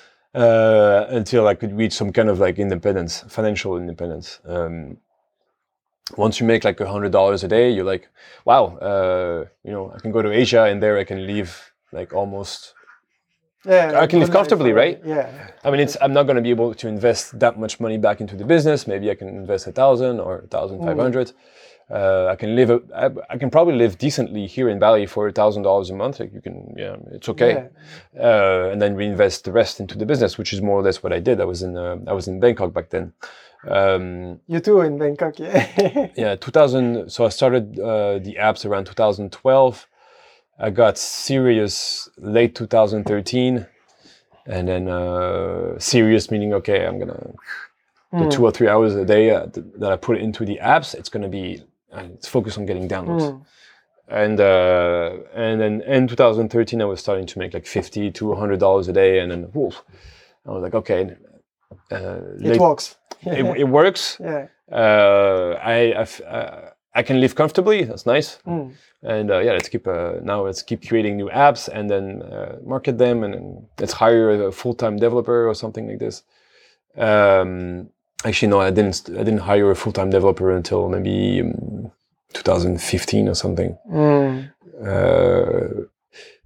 [0.34, 4.40] uh, until I could reach some kind of like independence, financial independence.
[4.44, 4.98] Um,
[6.16, 8.08] once you make like a hundred dollars a day, you're like,
[8.44, 12.14] wow, uh, you know, I can go to Asia and there I can live like
[12.14, 12.74] almost
[13.64, 15.00] Yeah, I can live comfortably, right?
[15.04, 15.50] Yeah.
[15.64, 18.20] I mean, it's I'm not going to be able to invest that much money back
[18.20, 18.86] into the business.
[18.86, 21.32] Maybe I can invest a thousand or a thousand five hundred.
[21.90, 22.70] Uh, I can live.
[22.70, 25.94] A, I, I can probably live decently here in Bali for a thousand dollars a
[25.94, 26.20] month.
[26.20, 27.68] Like you can, yeah, it's okay.
[28.14, 28.22] Yeah.
[28.22, 31.12] Uh, and then reinvest the rest into the business, which is more or less what
[31.12, 31.40] I did.
[31.40, 33.12] I was in uh, I was in Bangkok back then.
[33.66, 36.10] Um, You too in Bangkok, yeah.
[36.16, 37.10] yeah, 2000.
[37.10, 39.88] So I started uh, the apps around 2012.
[40.58, 43.66] I got serious late 2013,
[44.46, 47.32] and then uh, serious meaning okay, I'm gonna
[48.10, 48.30] the Mm.
[48.30, 50.94] two or three hours a day uh, th- that I put into the apps.
[50.94, 53.22] It's gonna be uh, it's focused on getting downloads.
[53.30, 53.44] Mm.
[54.08, 58.58] And uh, and then in 2013, I was starting to make like 50 to 100
[58.58, 59.82] dollars a day, and then woof,
[60.46, 61.14] I was like, okay,
[61.92, 61.96] uh,
[62.40, 62.96] It late- works.
[63.26, 64.46] it, it works yeah.
[64.72, 67.84] uh, I uh, I can live comfortably.
[67.84, 68.38] That's nice.
[68.46, 68.72] Mm.
[69.02, 72.58] And uh, yeah, let's keep uh, now let's keep creating new apps and then uh,
[72.64, 76.22] market them and then let's hire a full time developer or something like this.
[76.96, 77.90] Um,
[78.24, 79.08] actually, no, I didn't.
[79.10, 81.92] I didn't hire a full time developer until maybe um,
[82.32, 83.78] 2015 or something.
[83.90, 84.50] Mm.
[84.84, 85.84] Uh,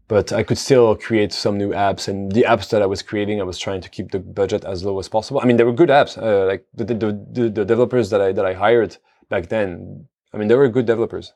[0.08, 2.06] but I could still create some new apps.
[2.06, 4.84] And the apps that I was creating, I was trying to keep the budget as
[4.84, 5.40] low as possible.
[5.42, 6.18] I mean, they were good apps.
[6.18, 6.94] Uh, like the, the,
[7.32, 8.98] the, the developers that I that I hired
[9.30, 10.08] back then.
[10.32, 11.32] I mean, there were good developers.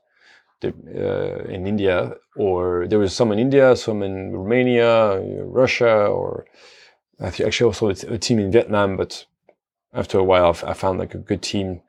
[0.64, 6.46] Uh, in India, or there was some in India, some in Romania, Russia, or
[7.20, 8.96] I think actually also a team in Vietnam.
[8.96, 9.26] But
[9.92, 11.82] after a while, I found like a good team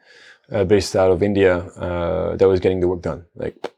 [0.51, 3.25] uh, based out of India uh, that was getting the work done.
[3.35, 3.71] Like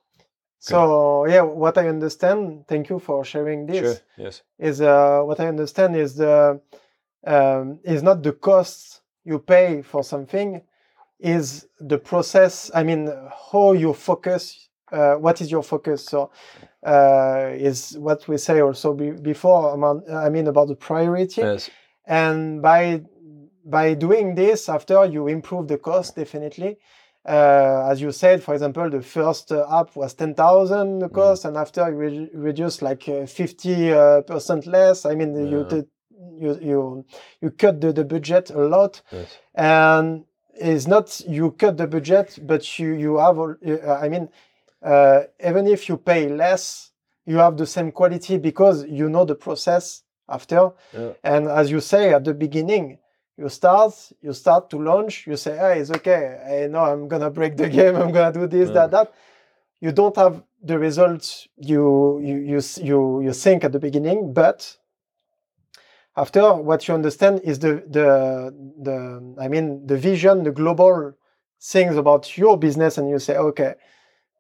[0.60, 3.80] so yeah, what I understand, thank you for sharing this.
[3.80, 3.96] Sure.
[4.18, 4.42] Yes.
[4.58, 6.60] Is uh, what I understand is the
[7.26, 10.62] um, is not the cost you pay for something,
[11.20, 12.72] is the process.
[12.74, 13.12] I mean,
[13.52, 16.06] how you focus uh, what is your focus?
[16.06, 16.32] So
[16.86, 19.74] uh, is what we say also be, before.
[20.12, 21.42] I mean about the priority.
[21.42, 21.70] Yes.
[22.06, 23.04] And by
[23.66, 26.78] by doing this, after you improve the cost definitely.
[27.28, 31.14] Uh, as you said, for example, the first uh, app was 10,000 the mm.
[31.14, 31.50] cost, mm.
[31.50, 35.06] and after you re- reduce like uh, 50 uh, percent less.
[35.06, 35.44] I mean, yeah.
[35.44, 35.88] you,
[36.40, 37.06] you you
[37.42, 39.38] you cut the, the budget a lot, yes.
[39.54, 40.24] and
[40.60, 43.40] it's not you cut the budget, but you you have.
[44.04, 44.30] I mean,
[44.82, 46.92] uh, even if you pay less,
[47.26, 50.72] you have the same quality because you know the process after.
[50.94, 51.12] Yeah.
[51.24, 53.00] And as you say at the beginning,
[53.38, 56.64] you start, you start to launch, you say, hey, it's okay.
[56.64, 57.96] I know I'm gonna break the game.
[57.96, 58.88] I'm gonna do this, yeah.
[58.88, 59.14] that, that.
[59.82, 64.78] You don't have the results you you you you you think at the beginning, but
[66.16, 71.14] after what you understand is the the the I mean the vision, the global
[71.62, 73.76] things about your business, and you say, okay,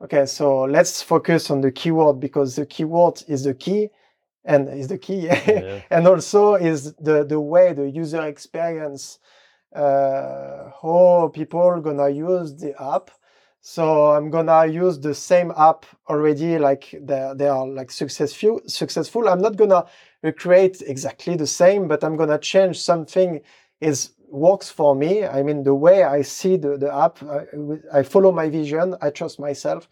[0.02, 3.90] Okay, so let's focus on the keyword because the keyword is the key
[4.46, 5.82] and is the key yeah.
[5.90, 9.20] and also is the, the way the user experience
[9.76, 13.12] uh, how people gonna use the app
[13.60, 19.28] so i'm gonna use the same app already like they, they are like successful successful
[19.28, 19.84] i'm not gonna
[20.24, 23.42] recreate exactly the same but i'm gonna change something
[23.82, 25.26] is works for me.
[25.26, 29.10] I mean, the way I see the, the app, I, I, follow my vision, I
[29.10, 29.90] trust myself.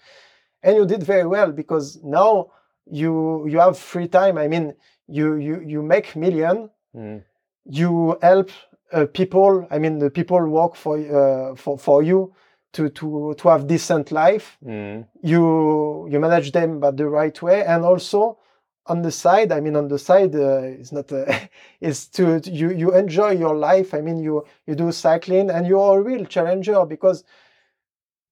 [0.63, 2.48] And you did very well because now
[2.90, 4.38] you you have free time.
[4.38, 4.74] I mean,
[5.08, 6.70] you you you make million.
[6.96, 7.24] Mm.
[7.66, 8.50] You help
[8.92, 9.68] uh, people.
[9.70, 12.34] I mean, the people work for uh, for for you
[12.74, 14.58] to to to have decent life.
[14.66, 15.06] Mm.
[15.22, 18.40] You you manage them but the right way, and also
[18.88, 21.26] on the side i mean on the side uh, it's not uh,
[21.82, 23.93] is to, you you enjoy your life.
[23.93, 27.23] I mean you you do cycling and you're a real challenger because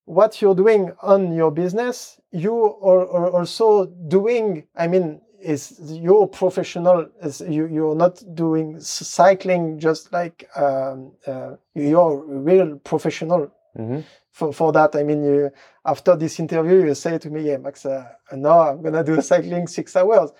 [0.05, 6.27] what you're doing on your business you are, are also doing i mean is you're
[6.27, 13.51] professional is you you're not doing cycling just like um, uh, you're a real professional
[13.77, 13.99] mm-hmm
[14.35, 14.93] for, for that.
[14.97, 15.51] I mean, you,
[15.85, 19.65] after this interview, you say to me, "Yeah, Max, uh, no, I'm gonna do cycling
[19.67, 20.31] six hours."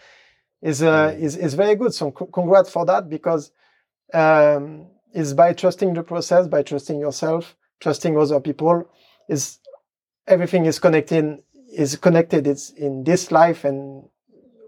[0.62, 1.20] Is uh, mm.
[1.20, 1.94] is is very good.
[1.94, 3.52] So c- congrats for that because
[4.14, 8.90] um, is by trusting the process, by trusting yourself, trusting other people.
[9.30, 9.60] Is
[10.28, 12.48] everything is connected is connected.
[12.48, 14.04] It's in this life and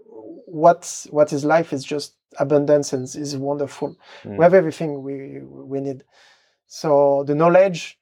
[0.06, 3.94] what what is life is just abundance and is wonderful.
[4.24, 4.38] Mm.
[4.38, 6.04] We have everything we we need.
[6.66, 7.97] So the knowledge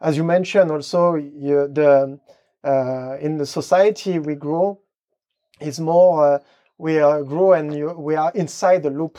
[0.00, 2.18] as you mentioned, also you, the
[2.64, 4.80] uh, in the society we grow
[5.60, 6.38] is more uh,
[6.78, 9.18] we uh, grow and you, we are inside the loop.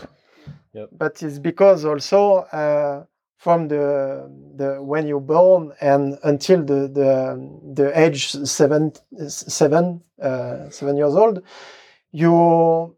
[0.74, 0.90] Yep.
[0.92, 3.06] But it's because also uh,
[3.38, 8.94] from the the when you're born and until the the, the age seven
[9.28, 11.42] seven uh, seven years old,
[12.12, 12.96] you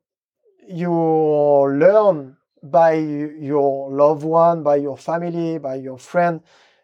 [0.67, 6.41] you learn by your loved one, by your family, by your friend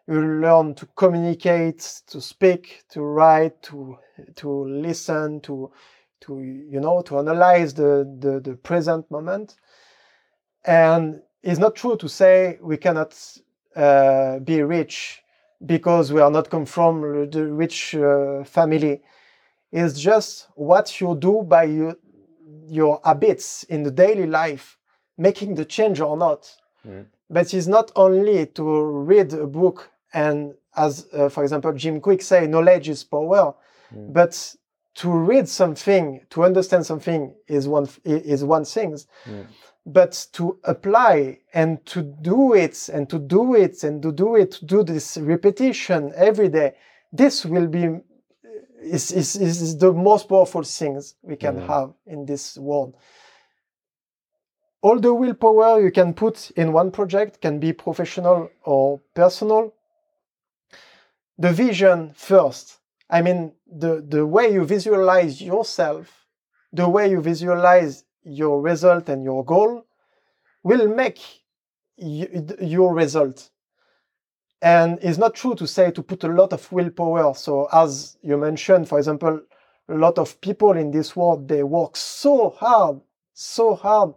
[0.07, 3.97] you learn to communicate, to speak, to write, to
[4.35, 5.71] to listen, to
[6.21, 9.55] to you know to analyze the the, the present moment.
[10.63, 13.15] And it's not true to say we cannot
[13.75, 15.21] uh, be rich
[15.65, 19.01] because we are not come from the rich uh, family.
[19.71, 21.95] It's just what you do by your,
[22.67, 24.77] your habits in the daily life,
[25.17, 26.55] making the change or not.
[26.87, 27.05] Mm.
[27.29, 32.23] But it's not only to read a book and as, uh, for example, Jim Kwik
[32.23, 33.53] say, knowledge is power.
[33.93, 34.13] Mm.
[34.13, 34.55] But
[34.95, 38.97] to read something, to understand something is one is one thing.
[39.25, 39.47] Mm.
[39.85, 44.51] But to apply and to do it and to do it and to do it,
[44.53, 46.75] to do this repetition every day,
[47.11, 47.99] this will be
[48.81, 51.67] is, is, is the most powerful things we can mm.
[51.67, 52.95] have in this world.
[54.81, 59.73] All the willpower you can put in one project can be professional or personal,
[61.37, 62.79] the vision first.
[63.09, 66.25] I mean, the, the way you visualize yourself
[66.75, 69.85] the way you visualize your result and your goal
[70.61, 71.19] will make
[71.97, 72.27] y-
[72.59, 73.49] your result.
[74.61, 77.33] And it's not true to say to put a lot of willpower.
[77.35, 79.41] So, as you mentioned, for example,
[79.87, 82.99] a lot of people in this world they work so hard,
[83.33, 84.13] so hard,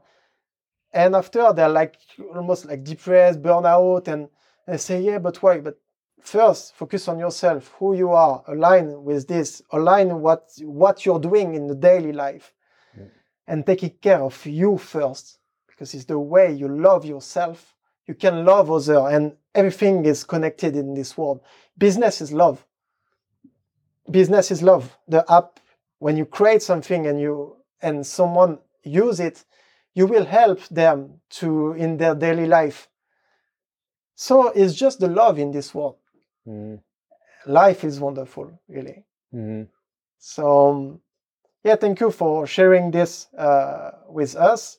[0.92, 1.96] and after they're like
[2.34, 4.28] almost like depressed, burnout, and
[4.66, 5.78] they say, "Yeah, but why?" But
[6.22, 11.54] first, focus on yourself, who you are, align with this, align what what you're doing
[11.54, 12.52] in the daily life,
[13.46, 17.74] and taking care of you first, because it's the way you love yourself.
[18.06, 21.40] You can love other, and everything is connected in this world.
[21.76, 22.64] Business is love.
[24.10, 24.96] Business is love.
[25.08, 25.60] The app,
[25.98, 29.44] when you create something and you and someone use it,
[29.94, 32.88] you will help them to in their daily life.
[34.14, 35.96] So it's just the love in this world.
[36.48, 36.80] Mhm.
[37.46, 39.04] Life is wonderful, really.
[39.34, 39.68] Mhm.
[40.18, 41.00] So um,
[41.64, 44.78] yeah, thank you for sharing this uh, with us.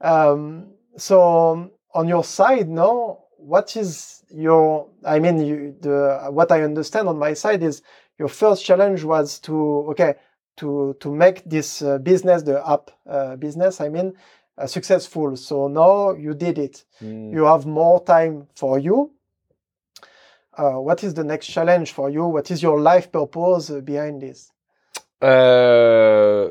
[0.00, 4.88] Um, so um, on your side now, what is your?
[5.04, 7.82] I mean, you, the what I understand on my side is
[8.18, 10.14] your first challenge was to okay
[10.56, 13.80] to to make this uh, business, the app uh, business.
[13.80, 14.12] I mean,
[14.58, 15.36] uh, successful.
[15.36, 16.84] So now you did it.
[17.00, 17.32] Mm.
[17.32, 19.12] You have more time for you.
[20.58, 22.24] Uh, what is the next challenge for you?
[22.26, 24.50] What is your life purpose uh, behind this?
[25.22, 26.50] Uh,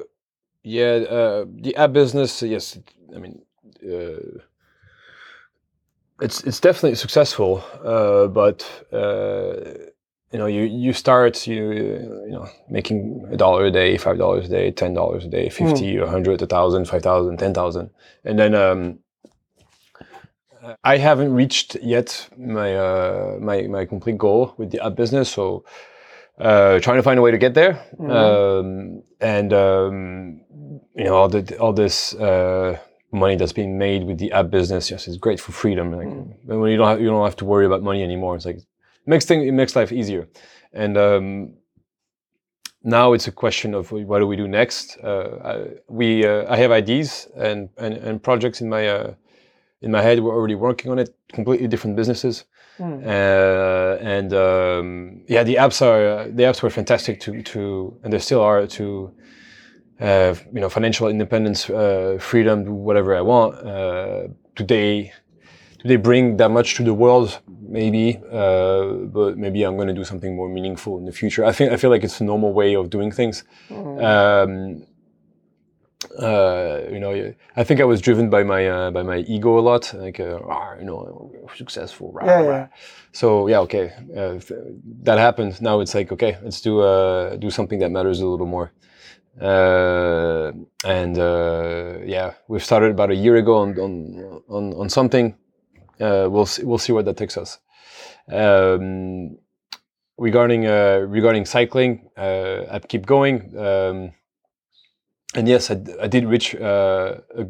[0.64, 2.42] yeah, uh, the app business.
[2.42, 2.80] Yes,
[3.14, 3.42] I mean,
[3.84, 4.40] uh,
[6.22, 7.64] it's it's definitely successful.
[7.84, 9.56] Uh, but uh,
[10.32, 14.46] you know, you you start you you know making a dollar a day, five dollars
[14.46, 17.90] a day, ten dollars a day, fifty, a hundred, a thousand, five thousand, ten thousand,
[18.24, 19.00] and then um,
[20.84, 25.30] I haven't reached yet my uh, my my complete goal with the app business.
[25.30, 25.66] So
[26.40, 28.12] uh, trying to find a way to get there, Mhm.
[28.12, 30.42] um, and um,
[30.96, 32.78] you know all the all this uh,
[33.12, 34.90] money that's being made with the app business.
[34.92, 35.92] Yes, it's great for freedom.
[35.92, 36.34] Like Mm.
[36.50, 38.36] and when you don't have, you don't have to worry about money anymore.
[38.36, 38.66] It's like it
[39.08, 40.28] makes thing it makes life easier,
[40.74, 41.54] and um,
[42.84, 44.98] now it's a question of what do we do next.
[45.04, 45.54] Uh, I,
[45.88, 49.14] we uh, I have ideas and, and and projects in my uh,
[49.82, 50.20] in my head.
[50.20, 51.16] We're already working on it.
[51.34, 52.46] Completely different businesses.
[52.78, 53.00] Hmm.
[53.06, 58.20] Uh, and um, yeah, the apps are the apps were fantastic to to and they
[58.20, 59.12] still are to
[60.00, 63.56] uh, you know financial independence, uh, freedom, do whatever I want.
[63.56, 65.12] Uh, today,
[65.80, 67.40] do they bring that much to the world?
[67.70, 71.44] Maybe, uh, but maybe I'm going to do something more meaningful in the future.
[71.44, 73.44] I think I feel like it's a normal way of doing things.
[73.70, 74.86] Um,
[76.20, 79.62] uh, you know, I think I was driven by my uh, by my ego a
[79.62, 82.12] lot, like uh, "Ah, you know, successful.
[82.14, 82.68] rah, Yeah, rah." yeah.
[83.14, 84.40] So yeah, okay, uh,
[85.04, 85.62] that happened.
[85.62, 88.72] Now it's like okay, let's do uh, do something that matters a little more.
[89.42, 90.52] Uh,
[90.86, 95.36] and uh, yeah, we've started about a year ago on on on, on something.
[96.00, 97.60] Uh, we'll see, we'll see where that takes us.
[98.32, 99.38] Um,
[100.18, 103.58] regarding uh, regarding cycling, uh, I keep going.
[103.58, 104.14] Um,
[105.36, 107.46] and yes, I, I did reach uh, a,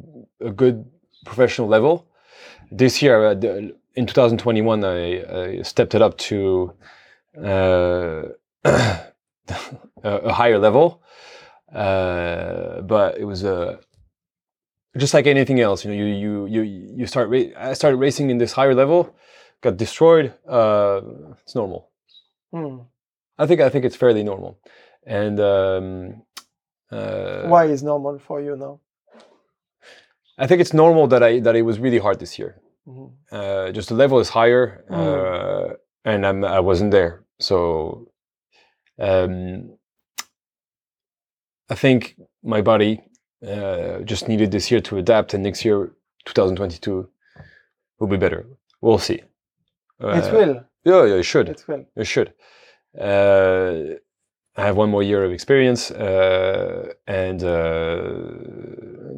[0.47, 0.85] a good
[1.25, 2.07] professional level.
[2.71, 3.35] This year, uh,
[3.95, 6.73] in 2021, I, I stepped it up to
[7.41, 8.23] uh,
[8.65, 9.03] a,
[10.03, 11.01] a higher level.
[11.73, 13.79] Uh, but it was a
[14.95, 16.61] just like anything else, you know, you you you
[16.97, 17.29] you start.
[17.29, 19.15] Ra- I started racing in this higher level,
[19.61, 20.33] got destroyed.
[20.47, 21.01] Uh,
[21.43, 21.89] it's normal.
[22.51, 22.79] Hmm.
[23.37, 24.59] I think I think it's fairly normal,
[25.05, 26.23] and um,
[26.91, 28.80] uh, Why is normal for you now?
[30.38, 32.62] I think it's normal that I that it was really hard this year.
[32.88, 33.12] Mhm.
[33.32, 34.95] Uh, just the level is higher, Mm.
[34.97, 37.23] uh, and I'm I wasn't there.
[37.39, 38.08] So,
[39.00, 39.78] um,
[41.69, 43.02] I think my body
[43.45, 45.91] uh, just needed this year to adapt, and next year,
[46.26, 47.08] 2022,
[48.00, 48.45] will be better.
[48.82, 49.21] We'll see.
[50.00, 50.56] it Uh, will.
[50.84, 51.50] Yeah, yeah, it should.
[51.50, 51.86] It will.
[51.95, 52.34] It should.
[54.58, 58.02] I have one more year of experience, uh, and uh,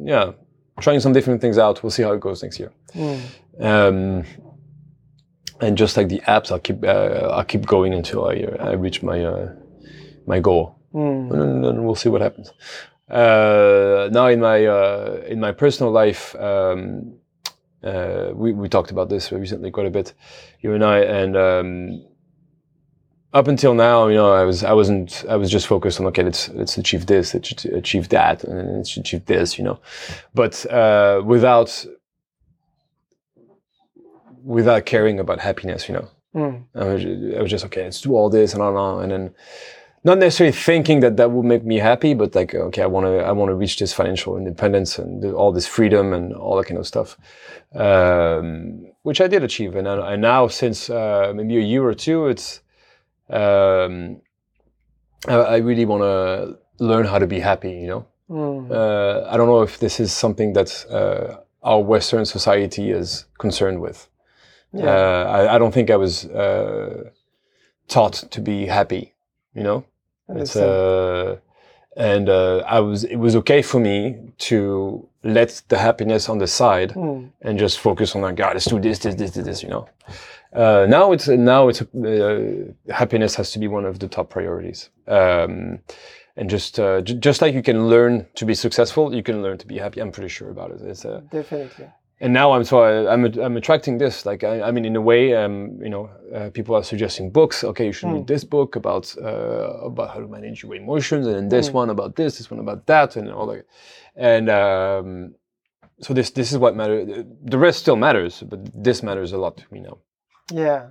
[0.04, 0.32] yeah,
[0.80, 1.82] trying some different things out.
[1.82, 2.72] We'll see how it goes next year.
[2.92, 3.16] Hmm.
[3.60, 4.24] Um,
[5.60, 8.72] and just like the apps, I'll keep uh, I'll keep going until I uh, I
[8.72, 9.52] reach my uh,
[10.26, 11.32] my goal, Hmm.
[11.32, 12.52] and then we'll see what happens.
[13.08, 17.14] Uh, now in my uh, in my personal life, um,
[17.82, 20.14] uh, we we talked about this recently quite a bit,
[20.60, 22.04] you and I, and um,
[23.32, 26.22] up until now, you know, I was I wasn't I was just focused on okay,
[26.24, 29.78] let's let's achieve this, let's achieve that, and let's achieve this, you know,
[30.34, 31.86] but uh, without
[34.44, 36.08] without caring about happiness, you know.
[36.32, 36.56] Hmm.
[36.74, 37.84] I was, I was just okay.
[37.84, 39.34] Let's do all this and on and on, and then
[40.04, 43.18] not necessarily thinking that that would make me happy, but like, okay, I want to,
[43.18, 46.78] I want to reach this financial independence and all this freedom and all that kind
[46.78, 47.18] of stuff,
[47.74, 49.76] um, which I did achieve.
[49.76, 52.60] And, I- and now, since uh, maybe a year or two, it's,
[53.30, 54.20] um,
[55.28, 57.72] I, I really want to learn how to be happy.
[57.72, 58.70] You know, Mm.
[58.70, 63.80] uh, I don't know if this is something that uh, our Western society is concerned
[63.80, 64.08] with.
[64.72, 64.84] Yeah.
[64.84, 67.10] Uh, I, I don't think I was uh,
[67.88, 69.14] taught to be happy.
[69.54, 69.84] You know,
[70.28, 71.38] it's uh,
[71.96, 73.02] and uh, I was.
[73.02, 77.30] It was okay for me to let the happiness on the side Mm.
[77.42, 79.62] and just focus on like, God, let's do this, this, this, this, this.
[79.64, 79.88] You know.
[80.52, 84.90] Uh, now it's now it's uh, happiness has to be one of the top priorities.
[85.06, 85.78] Um,
[86.36, 89.58] and just uh, j- just like you can learn to be successful, you can learn
[89.58, 90.00] to be happy.
[90.00, 90.80] I'm pretty sure about it.
[90.82, 91.86] It's uh, Definitely.
[92.20, 94.26] and now I'm so I, I'm I'm attracting this.
[94.26, 97.62] Like I, I mean, in a way, um, you know, uh, people are suggesting books.
[97.62, 101.34] Okay, you should read this book about uh, about how to manage your emotions, and
[101.36, 101.74] then this Mm.
[101.74, 103.66] one about this, this one about that, and all that.
[104.16, 105.34] And um,
[106.00, 107.24] so this this is what matters.
[107.44, 109.98] The rest still matters, but this matters a lot to me now.
[110.52, 110.88] Yeah.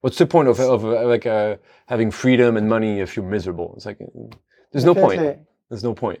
[0.00, 1.56] What's the point of of uh, like uh,
[1.86, 3.74] having freedom and money if you're miserable?
[3.76, 4.36] It's like uh,
[4.72, 5.20] there's no point.
[5.68, 6.20] There's no point.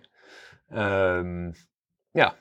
[0.72, 1.54] Um,
[2.14, 2.32] yeah.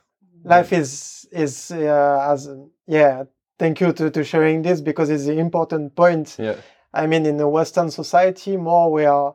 [0.43, 2.49] life is is uh, as
[2.87, 3.23] yeah
[3.57, 6.55] thank you to, to sharing this because it's an important point Yeah.
[6.93, 9.33] i mean in the western society more we are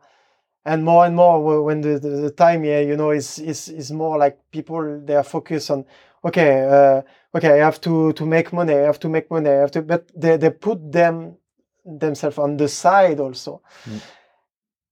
[0.65, 3.91] and more and more when the, the, the time yeah you know is is is
[3.93, 5.85] more like people they are focused on
[6.25, 7.03] okay uh,
[7.37, 9.83] okay i have to to make money i have to make money i have to
[9.83, 11.37] but they, they put them
[11.85, 14.01] themselves on the side also Mm.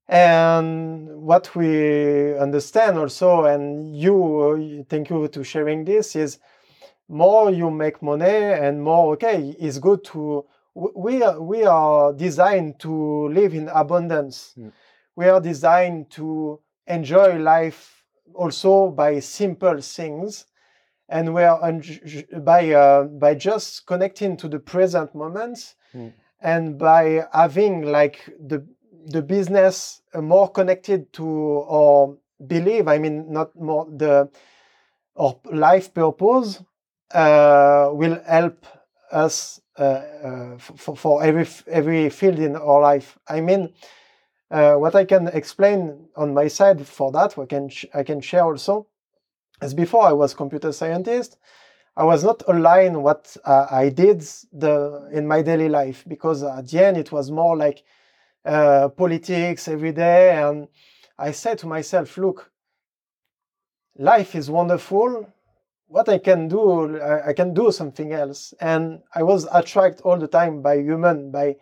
[0.09, 4.17] and what we understand also and you
[4.81, 6.39] uh, thank you to sharing this is
[7.09, 8.27] more you make money
[8.65, 14.55] and more okay it's good to we are we are designed to live in abundance
[14.59, 14.73] Mm.
[15.17, 18.05] we are designed to enjoy life
[18.35, 20.47] also by simple things
[21.13, 21.61] and we are
[22.41, 25.59] by uh, by just connecting to the present moment
[25.95, 26.13] Mm.
[26.41, 28.59] and by having like the
[29.15, 31.27] the business more connected to
[31.79, 34.29] our belief i mean not more the
[35.17, 36.63] our life purpose
[37.15, 38.67] uh, will help
[39.11, 39.83] us uh,
[40.29, 43.63] uh, for, for every every field in our life i mean
[44.51, 48.21] uh, what i can explain on my side for that what can sh- i can
[48.21, 48.87] share also
[49.63, 51.39] is before i was computer scientist.
[51.95, 54.21] I was not aligned what uh, i did
[54.53, 57.85] the in my daily life because at the end it was more like
[58.45, 60.31] uh, politics every day.
[60.31, 60.69] And
[61.19, 62.51] i said to myself look
[63.97, 65.29] life is wonderful.
[65.87, 68.55] What i can do I, I can do something else.
[68.61, 71.57] And i was attracted all the time by human by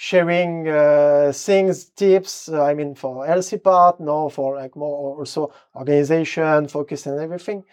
[0.00, 5.52] sharing uh, things tips uh, i mean for healthy part no for like more also
[5.74, 7.64] organization focus and everything.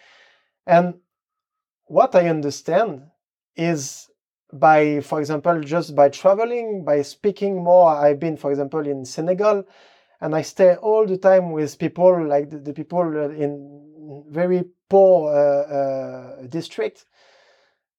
[0.66, 0.94] And
[1.86, 3.02] what i understand
[3.56, 4.10] is
[4.52, 9.64] by for example just by traveling by speaking more i've been for example in senegal
[10.20, 13.82] and i stay all the time with people like the, the people uh, in
[14.30, 17.06] very poor uh, uh, district.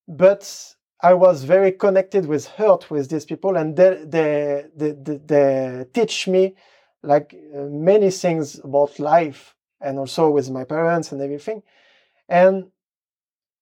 [0.08, 5.18] But i was very connected with hurt with these people and they they they, they,
[5.26, 6.56] they teach me
[7.04, 11.62] like uh, many things about life and also with my parents and everything.
[12.28, 12.68] And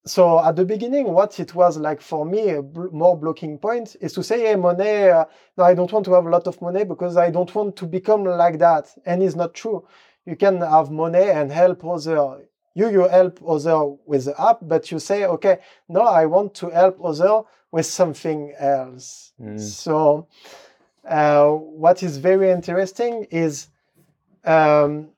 [0.05, 3.95] so at the beginning what it was like for me a bl- more blocking point
[4.01, 5.25] is to say hey money uh,
[5.57, 7.85] no i don't want to have a lot of money because i don't want to
[7.85, 8.87] become like that.
[9.05, 9.87] And it's not true.
[10.25, 14.91] You can have money and help other you you help other with the app but
[14.91, 15.57] you say okay
[15.89, 19.33] no i want to help other with something else.
[19.41, 19.59] Mm.
[19.59, 20.27] so
[21.07, 23.67] uh, what is very interesting is
[24.45, 25.09] um,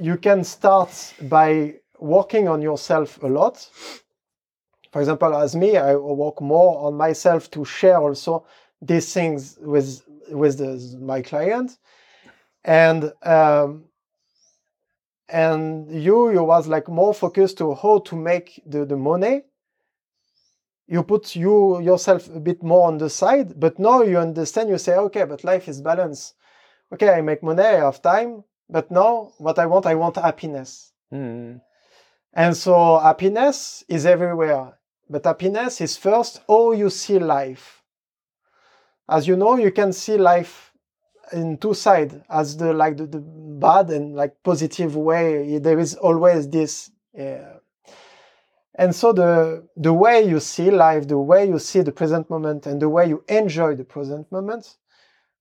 [0.00, 3.68] you can start by working on yourself a lot.
[4.92, 8.46] For example as me i work more on myself to share also
[8.82, 11.78] these things with with the, my client.
[12.64, 13.84] And um,
[15.32, 19.42] and you you was like more focused to how to make the, the money
[20.86, 24.78] you put you yourself a bit more on the side but now you understand you
[24.78, 26.34] say okay but life is balance
[26.92, 30.92] okay i make money i have time but now what i want i want happiness
[31.12, 31.60] Mm.
[32.34, 34.78] and so happiness is everywhere.
[35.08, 37.82] But happiness is first how you see life.
[39.08, 40.69] As you know, you can see life
[41.32, 45.58] in two sides, as the like the, the bad and like positive way.
[45.58, 46.90] There is always this.
[47.18, 47.58] uh,
[48.76, 52.66] and so the the way you see life, the way you see the present moment,
[52.66, 54.76] and the way you enjoy the present moment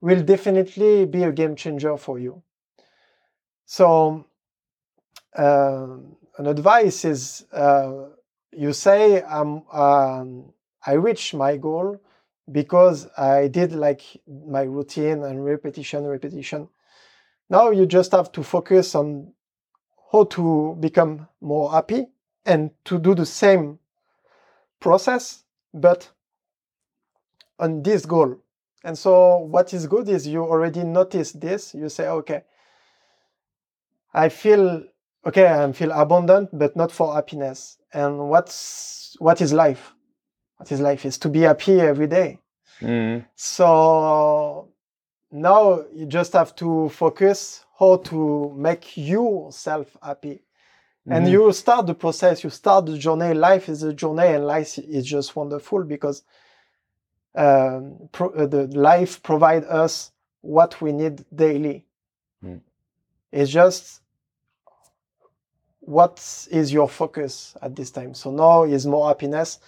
[0.02, 2.42] will definitely be a game changer for you.
[3.66, 4.26] So,
[5.38, 5.88] uh,
[6.38, 8.06] an advice is uh,
[8.52, 10.54] you say um, um,
[10.86, 12.00] I reached my goal
[12.52, 16.70] because I did like my routine and repetition, repetition.
[17.50, 19.34] Now you just have to focus on
[20.12, 22.08] how to become more happy
[22.46, 23.80] and to do the same
[24.80, 25.44] process,
[25.74, 26.10] but
[27.60, 28.38] on this goal.
[28.84, 31.76] And so what is good is you already notice this.
[31.76, 32.44] You say, okay,
[34.14, 34.84] I feel
[35.26, 37.78] okay, I feel abundant, but not for happiness.
[37.94, 39.94] And what's what is life?
[40.60, 42.38] What is life is to be happy every day.
[42.82, 43.26] Mm-hmm.
[43.36, 44.68] So
[45.32, 50.44] now you just have to focus how to make yourself happy.
[51.08, 51.32] And Mhm.
[51.32, 53.34] you start the process, you start the journey.
[53.34, 56.24] Life is a journey, and life is just wonderful because
[57.36, 61.86] um, pro- uh, the life provide us what we need daily.
[62.44, 62.60] Mm.
[63.32, 64.02] It's just
[65.80, 68.14] what is your focus at this time.
[68.14, 69.60] So now is more happiness.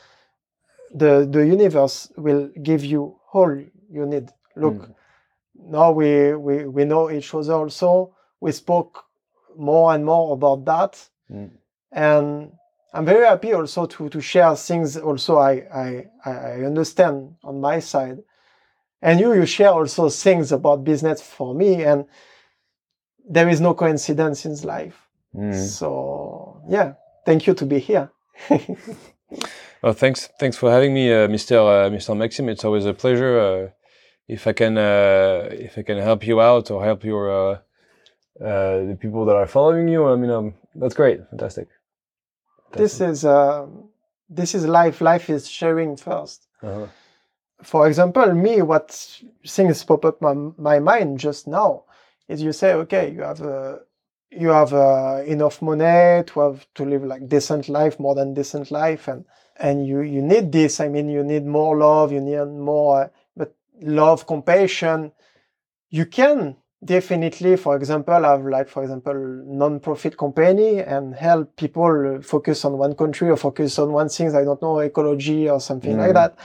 [0.93, 3.51] The the universe will give you all
[3.89, 4.29] you need.
[4.55, 4.95] Look, Mm.
[5.55, 8.13] now we, we we know each other also.
[8.41, 9.03] We spoke
[9.57, 11.49] more and more about that Mm.
[11.91, 12.51] and
[12.93, 17.79] I'm very happy also to to share things also I I I understand on my
[17.79, 18.19] side,
[19.01, 22.05] and you you share also things about business for me, and
[23.33, 25.07] there is no coincidence in life.
[25.33, 25.53] Mhm.
[25.53, 26.93] So yeah,
[27.25, 28.09] thank you to be here.
[29.81, 31.55] Well, thanks, thanks for having me, uh, Mr.
[31.55, 32.15] Uh, Mr.
[32.15, 32.49] Maxime.
[32.49, 33.39] It's always a pleasure.
[33.39, 33.69] Uh,
[34.27, 37.53] if I can, uh, if I can help you out or help your uh,
[38.43, 41.67] uh, the people that are following you, I mean, um, that's great, fantastic.
[42.73, 43.25] this is
[44.29, 45.01] this is life.
[45.01, 46.47] Life is sharing first.
[46.63, 46.85] Uh-huh.
[47.63, 48.91] for example, me, what
[49.47, 51.83] things pop up my, my mind just now
[52.27, 53.77] is you say, okay, you have uh,
[54.31, 58.71] you have uh, enough money to have to live like decent life, more than decent
[58.71, 59.25] life, and
[59.57, 60.79] and you you need this.
[60.79, 65.11] I mean, you need more love, you need more, uh, but love, compassion.
[65.89, 72.65] You can definitely, for example, have like for example non-profit company and help people focus
[72.65, 74.35] on one country or focus on one thing.
[74.35, 76.13] I don't know, ecology or something like Mm.
[76.15, 76.35] that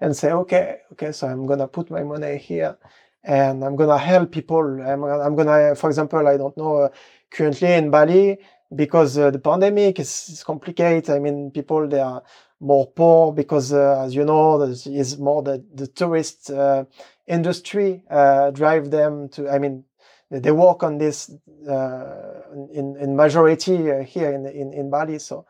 [0.00, 2.76] and say, okay, okay, so I'm gonna put my money here,
[3.24, 4.60] and I'm gonna help people.
[4.60, 6.88] I'm gonna, I'm gonna for example, I don't know, uh,
[7.32, 8.38] currently in Bali
[8.74, 11.10] because uh, the pandemic is, is complicated.
[11.10, 12.22] I mean, people they are
[12.60, 16.84] more poor because, uh, as you know, there's is more the the tourist uh,
[17.26, 19.48] industry uh, drive them to.
[19.50, 19.84] I mean,
[20.30, 21.30] they work on this
[21.68, 25.18] uh, in in majority uh, here in in in Bali.
[25.18, 25.46] So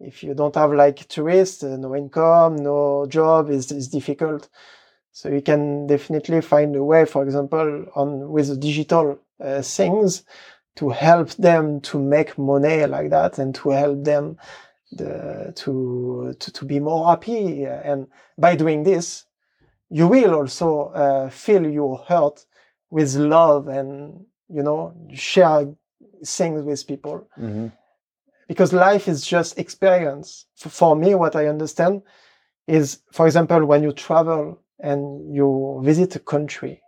[0.00, 4.48] if you don't have like tourists, no income, no job is is difficult.
[5.12, 9.18] So you can definitely find a way, for example, on with digital
[9.62, 10.24] things
[10.78, 14.38] to help them to make money like that and to help them
[14.92, 17.64] the, to, to to be more happy.
[17.64, 18.06] And
[18.38, 19.26] by doing this,
[19.90, 22.46] you will also uh, fill your heart
[22.90, 25.66] with love and you know share
[26.24, 27.72] things with people Mhm.
[28.46, 30.46] because life is just experience.
[30.56, 32.02] For me, what I understand
[32.66, 36.80] is, for example, when you travel and you visit a country,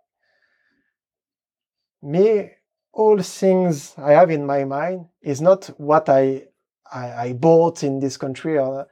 [2.03, 2.53] me,
[2.93, 6.45] all things I have in my mind is not what I
[6.93, 8.89] I, I bought in this country, or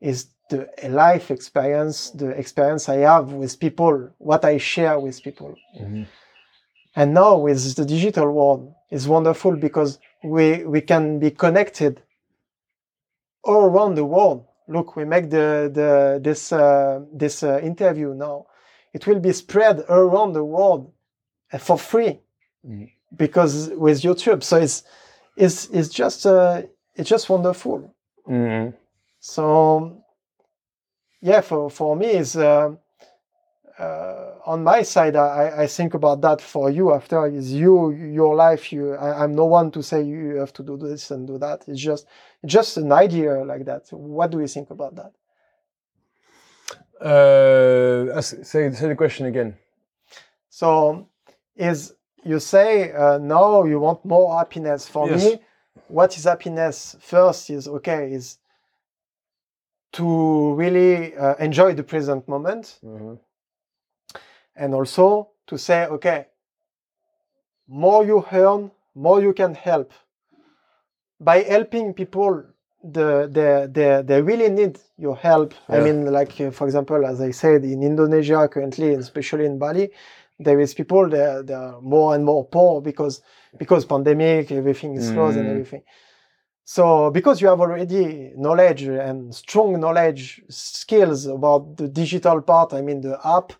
[0.00, 5.56] is the life experience, the experience I have with people, what I share with people.
[5.80, 6.06] Mhm.
[6.94, 12.02] And now with the digital world, it's wonderful because we we can be connected
[13.42, 14.46] all around the world.
[14.68, 18.46] Look, we make the the this uh, this uh, interview now.
[18.92, 20.92] It will be spread around the world
[21.52, 22.20] uh, for free
[22.66, 22.90] Mhm.
[23.16, 24.42] Because with YouTube.
[24.42, 24.82] So it's
[25.36, 26.62] it's it's just uh,
[26.94, 27.94] it's just wonderful.
[28.28, 28.74] Mhm.
[29.20, 30.02] So
[31.20, 32.74] yeah, for for me is uh,
[33.78, 35.16] uh, on my side.
[35.16, 36.92] I, I think about that for you.
[36.92, 38.72] After is you your life.
[38.72, 41.64] You I, I'm no one to say you have to do this and do that.
[41.68, 42.06] It's just
[42.44, 43.88] just an idea like that.
[43.92, 45.12] What do you think about that?
[47.00, 49.56] Uh, say, say the question again.
[50.50, 51.08] So
[51.56, 51.94] is
[52.24, 54.88] you say uh, no, you want more happiness.
[54.88, 55.22] For Yes.
[55.22, 55.40] me,
[55.88, 56.96] what is happiness?
[57.00, 58.38] First is okay is
[59.92, 63.18] to really uh, enjoy the present moment Mhm.
[64.54, 66.26] and also to say, okay,
[67.66, 69.92] more you earn, more you can help.
[71.20, 72.44] By helping people,
[72.82, 75.54] the they, they, they really need your help.
[75.68, 79.58] I mean, like uh, for example, as I said, in Indonesia currently, and especially in
[79.58, 79.90] Bali,
[80.40, 83.22] there is people that they are more and more poor because
[83.58, 85.52] because pandemic, everything is closed and Mm.
[85.52, 85.82] everything.
[86.64, 92.82] So because you have already knowledge and strong knowledge, skills about the digital part, I
[92.82, 93.52] mean the app,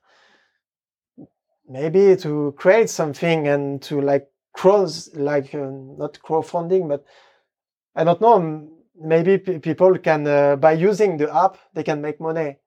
[1.68, 7.04] maybe to create something and to like cross, like uh, not crowdfunding, but
[7.96, 8.68] I don't know,
[9.00, 12.58] maybe p- people can uh, by using the app they can make money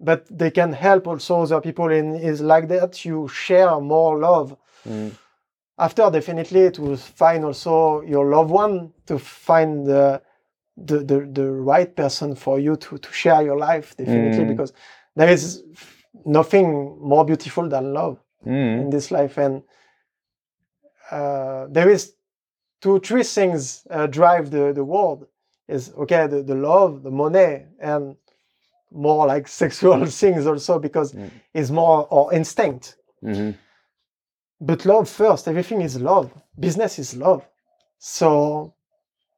[0.00, 4.56] but they can help also other people in is like that you share more love
[4.86, 5.16] Mm.
[5.78, 10.22] after definitely to find also your loved one to find the
[10.76, 14.48] the, the, the right person for you to, to share your life definitely Mm.
[14.48, 14.72] because
[15.16, 15.64] there is
[16.24, 18.80] nothing more beautiful than love Mm.
[18.82, 19.62] in this life and
[21.10, 22.14] uh, there is
[22.80, 25.26] two three things uh, drive the, the world
[25.68, 28.16] is okay the, the love the money and
[28.96, 31.30] more like sexual things also because Mm.
[31.54, 33.54] it's more or instinct Mhm.
[34.60, 37.42] but love first everything is love business is love
[37.98, 38.72] so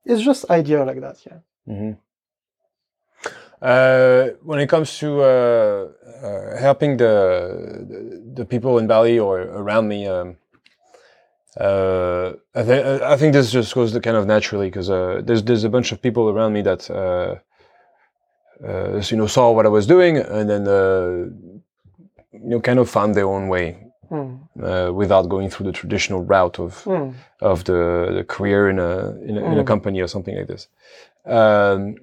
[0.05, 1.97] it's just idea like that yeah Mhm.
[3.61, 5.89] Uh, when it comes to uh,
[6.23, 7.99] uh, helping the, the
[8.35, 10.37] the people in Bali or around me, um,
[11.61, 15.65] uh, I think I think this just goes kind of naturally because uh, there's there's
[15.65, 16.89] a bunch of people around me that
[18.67, 21.29] uh, you know saw what I was doing and then uh,
[22.33, 24.37] you know kind of found their own way Hmm.
[24.63, 27.11] uh, without going through the traditional route of Hmm.
[27.41, 28.93] of the, the career in a
[29.29, 29.67] in a, in a Mm.
[29.67, 30.69] company or something like this.
[31.27, 31.97] Um,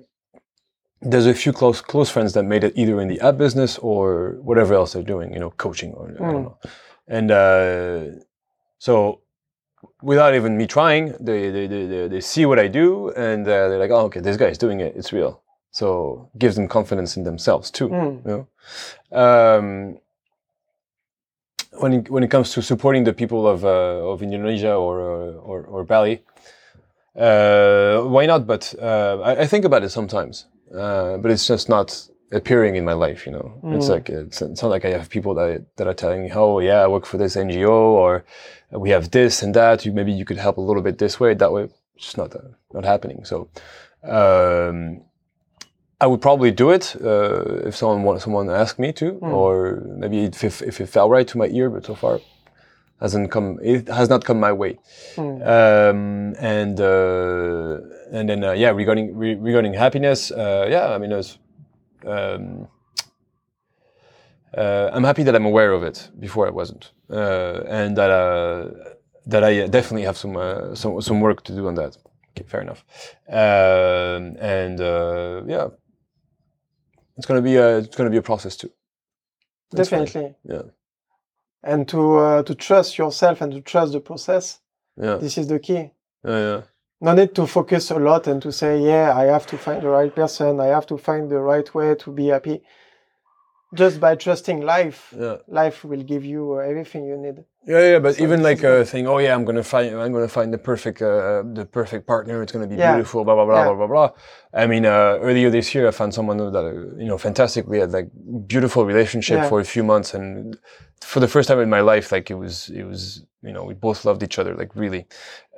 [1.02, 4.38] there's a few close close friends that made it either in the app business or
[4.42, 6.32] whatever else they're doing, you know, coaching or I Mm.
[6.32, 6.58] don't know.
[7.08, 8.20] And uh,
[8.78, 9.22] so,
[10.02, 13.68] without even me trying, they they, they, they, they see what I do and uh,
[13.70, 14.94] they're like, oh, okay, this guy's doing it.
[14.96, 15.42] It's real.
[15.80, 15.88] So
[16.38, 18.18] gives them confidence in themselves too Hmm.
[18.26, 18.44] you know?
[19.24, 19.68] um,
[21.82, 25.50] when it, when it comes to supporting the people of uh, of Indonesia or uh,
[25.50, 26.16] or, or Bali,
[27.16, 28.48] uh, why not?
[28.48, 31.88] But uh, I, I think about it sometimes, uh, but it's just not
[32.32, 33.26] appearing in my life.
[33.28, 33.96] You know, it's Mm.
[33.96, 36.80] like it's, it's not like I have people that that are telling me, "Oh, yeah,
[36.84, 37.72] I work for this NGO,"
[38.04, 38.24] or
[38.72, 39.86] "We have this and that.
[39.86, 41.64] You, maybe you could help a little bit this way, that way."
[41.96, 43.26] It's just not uh, not happening.
[43.26, 43.48] So.
[44.04, 45.02] Um,
[46.02, 49.34] I would probably do it uh, if someone want, someone asked me to, Mm.
[49.34, 51.70] or maybe if, if if it fell right to my ear.
[51.70, 52.20] But so far,
[53.00, 53.60] hasn't come.
[53.64, 54.78] It has not come my way.
[55.16, 55.42] Hmm.
[55.42, 57.80] Um, and uh,
[58.12, 61.38] and then uh, yeah, regarding re- regarding happiness, uh, yeah, I mean, it's,
[62.06, 62.68] um,
[64.58, 66.10] uh, I'm happy that I'm aware of it.
[66.20, 68.70] Before I wasn't, uh, and that uh,
[69.28, 71.98] that I definitely have some uh, some some work to do on that.
[72.32, 72.84] Okay, fair enough.
[73.30, 75.68] Um, and uh, yeah,
[77.18, 78.72] it's gonna be a it's gonna be a process too.
[79.72, 80.06] That's fine.
[80.06, 80.64] definitely Yeah.
[81.64, 84.60] and to uh, to trust yourself and to trust the process
[84.98, 85.92] Yeah, this is the key
[86.24, 86.62] yeah, yeah.
[87.02, 89.90] no need to focus a lot and to say yeah i have to find the
[89.90, 92.62] right person i have to find the right way to be happy
[93.74, 95.38] just by trusting life yeah.
[95.48, 99.08] life will give you everything you need Yeah, yeah, but So even like uh, saying,
[99.08, 102.44] "Oh yeah, I'm gonna find, I'm gonna find the perfect, uh, the perfect partner.
[102.44, 102.92] It's gonna be Yeah.
[102.94, 103.66] beautiful." Blah blah blah Yeah.
[103.70, 104.10] blah blah blah.
[104.54, 107.66] I mean, uh, earlier this year, I found someone that uh, you know, fantastic.
[107.68, 108.10] We had like
[108.48, 109.50] beautiful relationship Yeah.
[109.50, 110.58] for a few months, and
[111.02, 113.74] for the first time in my life, like it was, it was, you know, we
[113.74, 115.08] both loved each other, like really.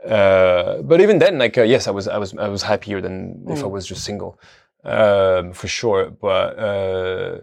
[0.06, 3.46] Uh, but even then, like uh, yes, I was, I was, I was happier than
[3.50, 3.72] if I Mm.
[3.72, 4.40] was just single,
[4.86, 6.10] um, for sure.
[6.12, 7.40] But uh,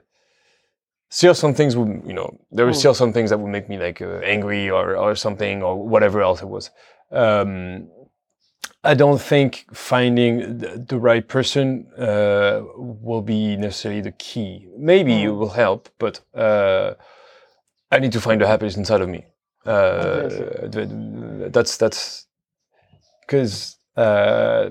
[1.18, 2.82] still some things would you know there were Mm.
[2.82, 6.18] still some things that would make me like uh, angry or or something or whatever
[6.28, 6.64] else it was
[7.22, 7.52] um
[8.92, 9.50] i don't think
[9.92, 11.66] finding the, the right person
[12.08, 12.56] uh
[13.08, 14.50] will be necessarily the key
[14.92, 15.38] maybe it Mm.
[15.40, 16.14] will help but
[16.46, 16.90] uh
[17.94, 19.20] i need to find the happiness inside of me
[19.66, 20.46] uh Obviously.
[20.74, 22.02] th- th- that's that's
[23.22, 23.54] because
[23.96, 24.64] uh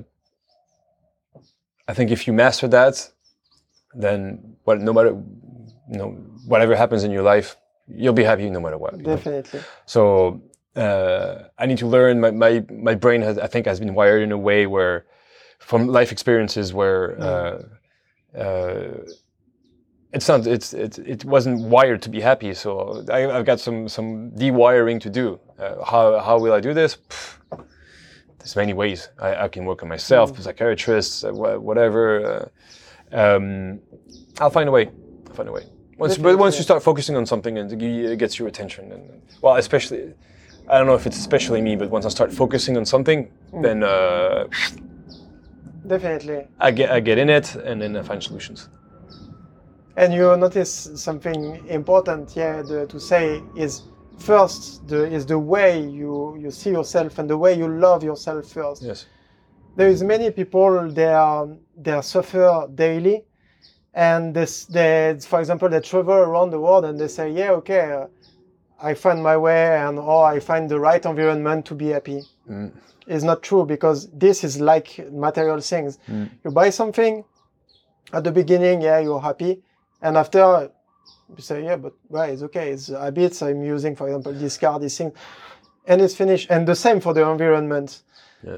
[1.91, 2.95] i think if you master that
[4.03, 5.13] then what no matter
[5.91, 6.11] you know
[6.47, 9.15] whatever happens in your life you'll be happy no matter what you know?
[9.15, 9.61] definitely.
[9.85, 10.41] So
[10.75, 12.19] uh, i need to learn.
[12.19, 15.05] My, my my brain has i think has been wired in a way where
[15.59, 17.63] from life experiences where uh,
[18.37, 18.97] uh,
[20.11, 22.53] it's not it's it, it wasn't wired to be happy.
[22.53, 25.39] So I, i've got some some dewiring to do.
[25.59, 26.97] Uh, how how will i do this?
[27.09, 27.37] Pff,
[28.39, 29.09] there's many ways.
[29.19, 32.51] I, I can work on myself psychiatrists uh, whatever
[33.11, 33.79] uh, um,
[34.39, 34.89] i'll find a way.
[35.27, 38.39] I'll find a way once, but once you start focusing on something and it gets
[38.39, 40.13] your attention and well especially
[40.69, 43.31] i don't know if it's especially me but once i start focusing on something
[43.61, 44.45] then uh,
[45.87, 48.69] definitely I get I get in it and then I find solutions.
[49.97, 51.39] and you notice something
[51.69, 53.83] important yeah the, to say is
[54.17, 58.47] first the, is the way you you see yourself and the way you love yourself
[58.47, 59.05] first Yes.
[59.75, 63.25] there is many people they are they suffer daily
[63.93, 67.91] and this they for example they travel around the world and they say yeah okay
[67.91, 68.07] uh,
[68.81, 72.71] i find my way and or i find the right environment to be happy Mm.
[73.07, 76.29] it's not true because this is like material things Mm.
[76.43, 77.23] you buy something
[78.11, 79.61] at the beginning yeah you're happy
[80.01, 80.69] and after
[81.35, 84.79] you say yeah but well it's okay it's habits i'm using for example this car
[84.79, 85.11] this thing
[85.85, 88.03] and it's finished and the same for the environment
[88.43, 88.57] Yeah.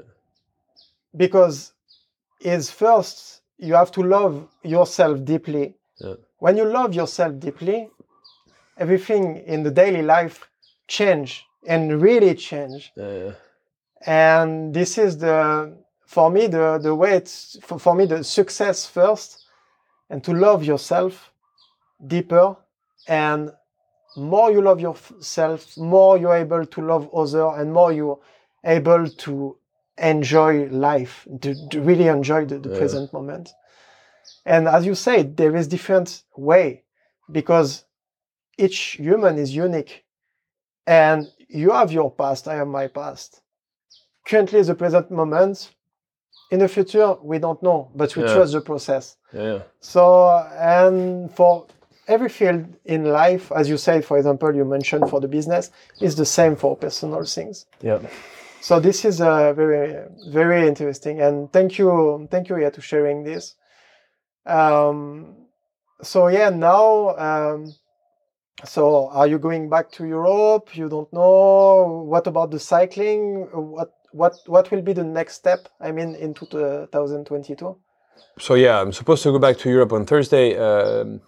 [1.16, 1.74] because
[2.40, 6.16] is first you have to love yourself deeply Yeah.
[6.40, 7.90] when you love yourself deeply
[8.78, 10.50] everything in the daily life
[10.88, 13.32] change and really change Yeah, yeah.
[14.06, 15.74] and this is the
[16.06, 19.46] for me the the way it's for, for me the success first
[20.10, 21.32] and to love yourself
[22.08, 22.56] deeper
[23.08, 23.52] and
[24.18, 28.20] more you love yourself more you're able to love other and more you're
[28.66, 29.58] able to
[29.98, 32.78] enjoy life to, to really enjoy the, the Yeah.
[32.78, 33.54] present moment
[34.46, 36.84] and as you said there is different way
[37.32, 37.86] because
[38.58, 40.04] each human is unique
[40.86, 43.42] and you have your past i have my past
[44.28, 45.72] currently the present moment
[46.52, 48.34] in the future we don't know but we Yeah.
[48.34, 50.30] trust the process yeah, so
[50.60, 51.66] and for
[52.08, 56.16] every field in life as you said for example you mentioned for the business is
[56.16, 58.00] the same for personal things Yeah.
[58.66, 59.94] So this is uh, very
[60.30, 63.54] very interesting and thank you thank you yeah to sharing this.
[64.48, 65.36] Um,
[66.02, 67.76] so yeah now um,
[68.64, 70.76] so are you going back to europe?
[70.76, 72.06] You don't know.
[72.08, 73.48] What about the cycling?
[73.54, 75.70] What what what will be the next step?
[75.80, 77.78] I mean in 2022
[78.40, 80.58] So yeah, I'm supposed to go back to Europe on Thursday.
[80.58, 81.22] Um,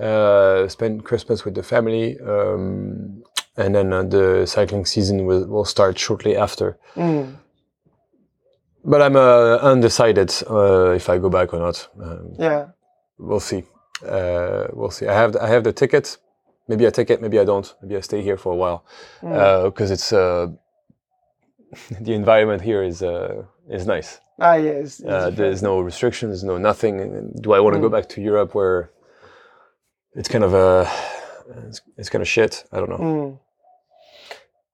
[0.00, 3.22] uh, spend Christmas with the family, um,
[3.60, 6.76] and then uh, the cycling season will, will start shortly after.
[6.96, 7.24] Mm,
[8.84, 11.88] But I'm uh, undecided uh, if I go back or not.
[12.02, 12.64] Um, yeah
[13.18, 13.62] we'll see.
[14.02, 15.06] Uh, we'll see.
[15.06, 16.18] I have I have the ticket.
[16.68, 17.20] Maybe I take it.
[17.20, 17.68] Maybe I don't.
[17.82, 18.78] Maybe I stay here for a while
[19.22, 19.64] Mm.
[19.64, 20.46] because it's uh,
[22.06, 24.20] the environment here is uh, is nice.
[24.38, 26.94] ah yes Uh, there's no restrictions, no nothing.
[27.44, 27.96] Do I want to go Mm.
[27.96, 28.88] back to Europe where
[30.18, 30.86] it's kind of a
[31.68, 32.64] it's, it's kind of shit?
[32.72, 32.98] I don't know.
[33.04, 33.38] Mm.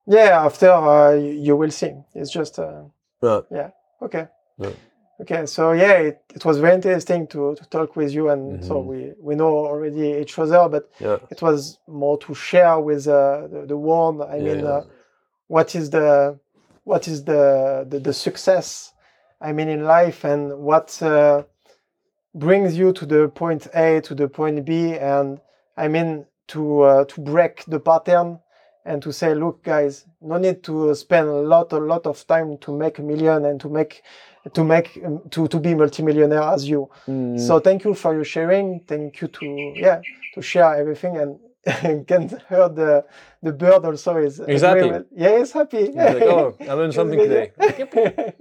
[0.07, 1.93] Yeah, after uh, you, you will see.
[2.15, 2.83] It's just uh,
[4.01, 4.27] okay.
[4.57, 4.69] Yeah.
[5.19, 8.75] Okay, so yeah, it, it was very interesting to, to talk with you, and so
[8.75, 8.85] Mhm.
[8.85, 11.17] we, we know already each other, but yeah.
[11.31, 14.21] it was more to share with uh, the, the world.
[14.21, 14.65] I mean, yeah.
[14.69, 14.83] uh,
[15.47, 16.39] what is the
[16.83, 18.93] what is the, the the success?
[19.41, 21.43] I mean, in life, and what uh,
[22.35, 25.39] brings you to the point A to the point B, and
[25.75, 28.39] I mean to uh, to break the pattern
[28.87, 32.57] and to say, look, guys, no need to spend a lot a lot of time
[32.59, 34.01] to make a million and to make
[34.53, 36.89] to make um, to to be multimillionaire as you.
[37.07, 38.79] Mm, So thank you for your sharing.
[38.87, 39.99] Thank you to yeah
[40.33, 41.37] to share everything and
[42.07, 43.03] can hear the
[43.43, 44.89] the bird also is He's happy.
[45.13, 45.87] Yeah, he's happy.
[45.87, 47.51] He's like, oh, I learned something today.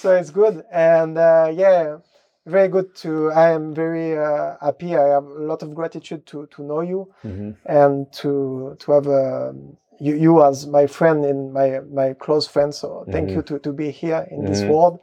[0.00, 1.98] so it's good and uh, yeah,
[2.46, 3.30] very good to.
[3.32, 4.96] I am very uh, happy.
[4.96, 7.56] I have a lot of gratitude to to know you Mhm.
[7.66, 12.74] and to to have um, you, you as my friend and my my close friend.
[12.74, 14.68] So thank you to to be here in this Mhm.
[14.68, 15.00] world.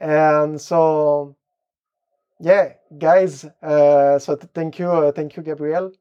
[0.00, 1.36] And so
[2.40, 3.44] yeah, guys.
[3.62, 5.92] Uh, so th- thank you, uh, thank you, Gabriel.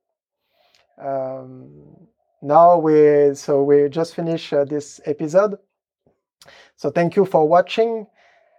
[0.97, 2.07] Um,
[2.41, 5.57] now we so we just finished uh, this episode.
[6.76, 8.07] So thank you for watching.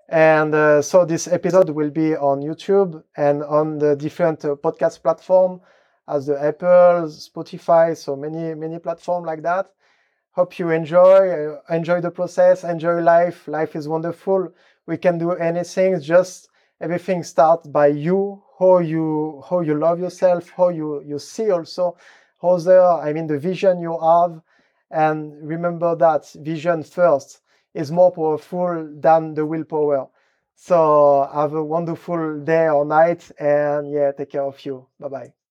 [0.09, 5.03] And uh, so this episode will be on YouTube and on the different uh, podcast
[5.03, 5.61] platform
[6.09, 9.71] as the Apple, Spotify, so many many platform like that.
[10.33, 13.49] Hope you enjoy uh, enjoy the process, enjoy life.
[13.49, 14.53] Life is wonderful.
[14.87, 16.01] We can do anything.
[16.01, 16.49] Just
[16.81, 18.43] everything starts by you.
[18.59, 20.51] How you how you love yourself.
[20.51, 21.97] How you you see also
[22.43, 22.83] other.
[22.83, 24.43] I mean the vision you have,
[24.91, 27.41] and remember that vision first
[27.75, 30.09] is more powerful than the willpower.
[30.55, 34.89] So have a wonderful day or night, and yeah, take care of you.
[35.01, 35.44] Bye bye.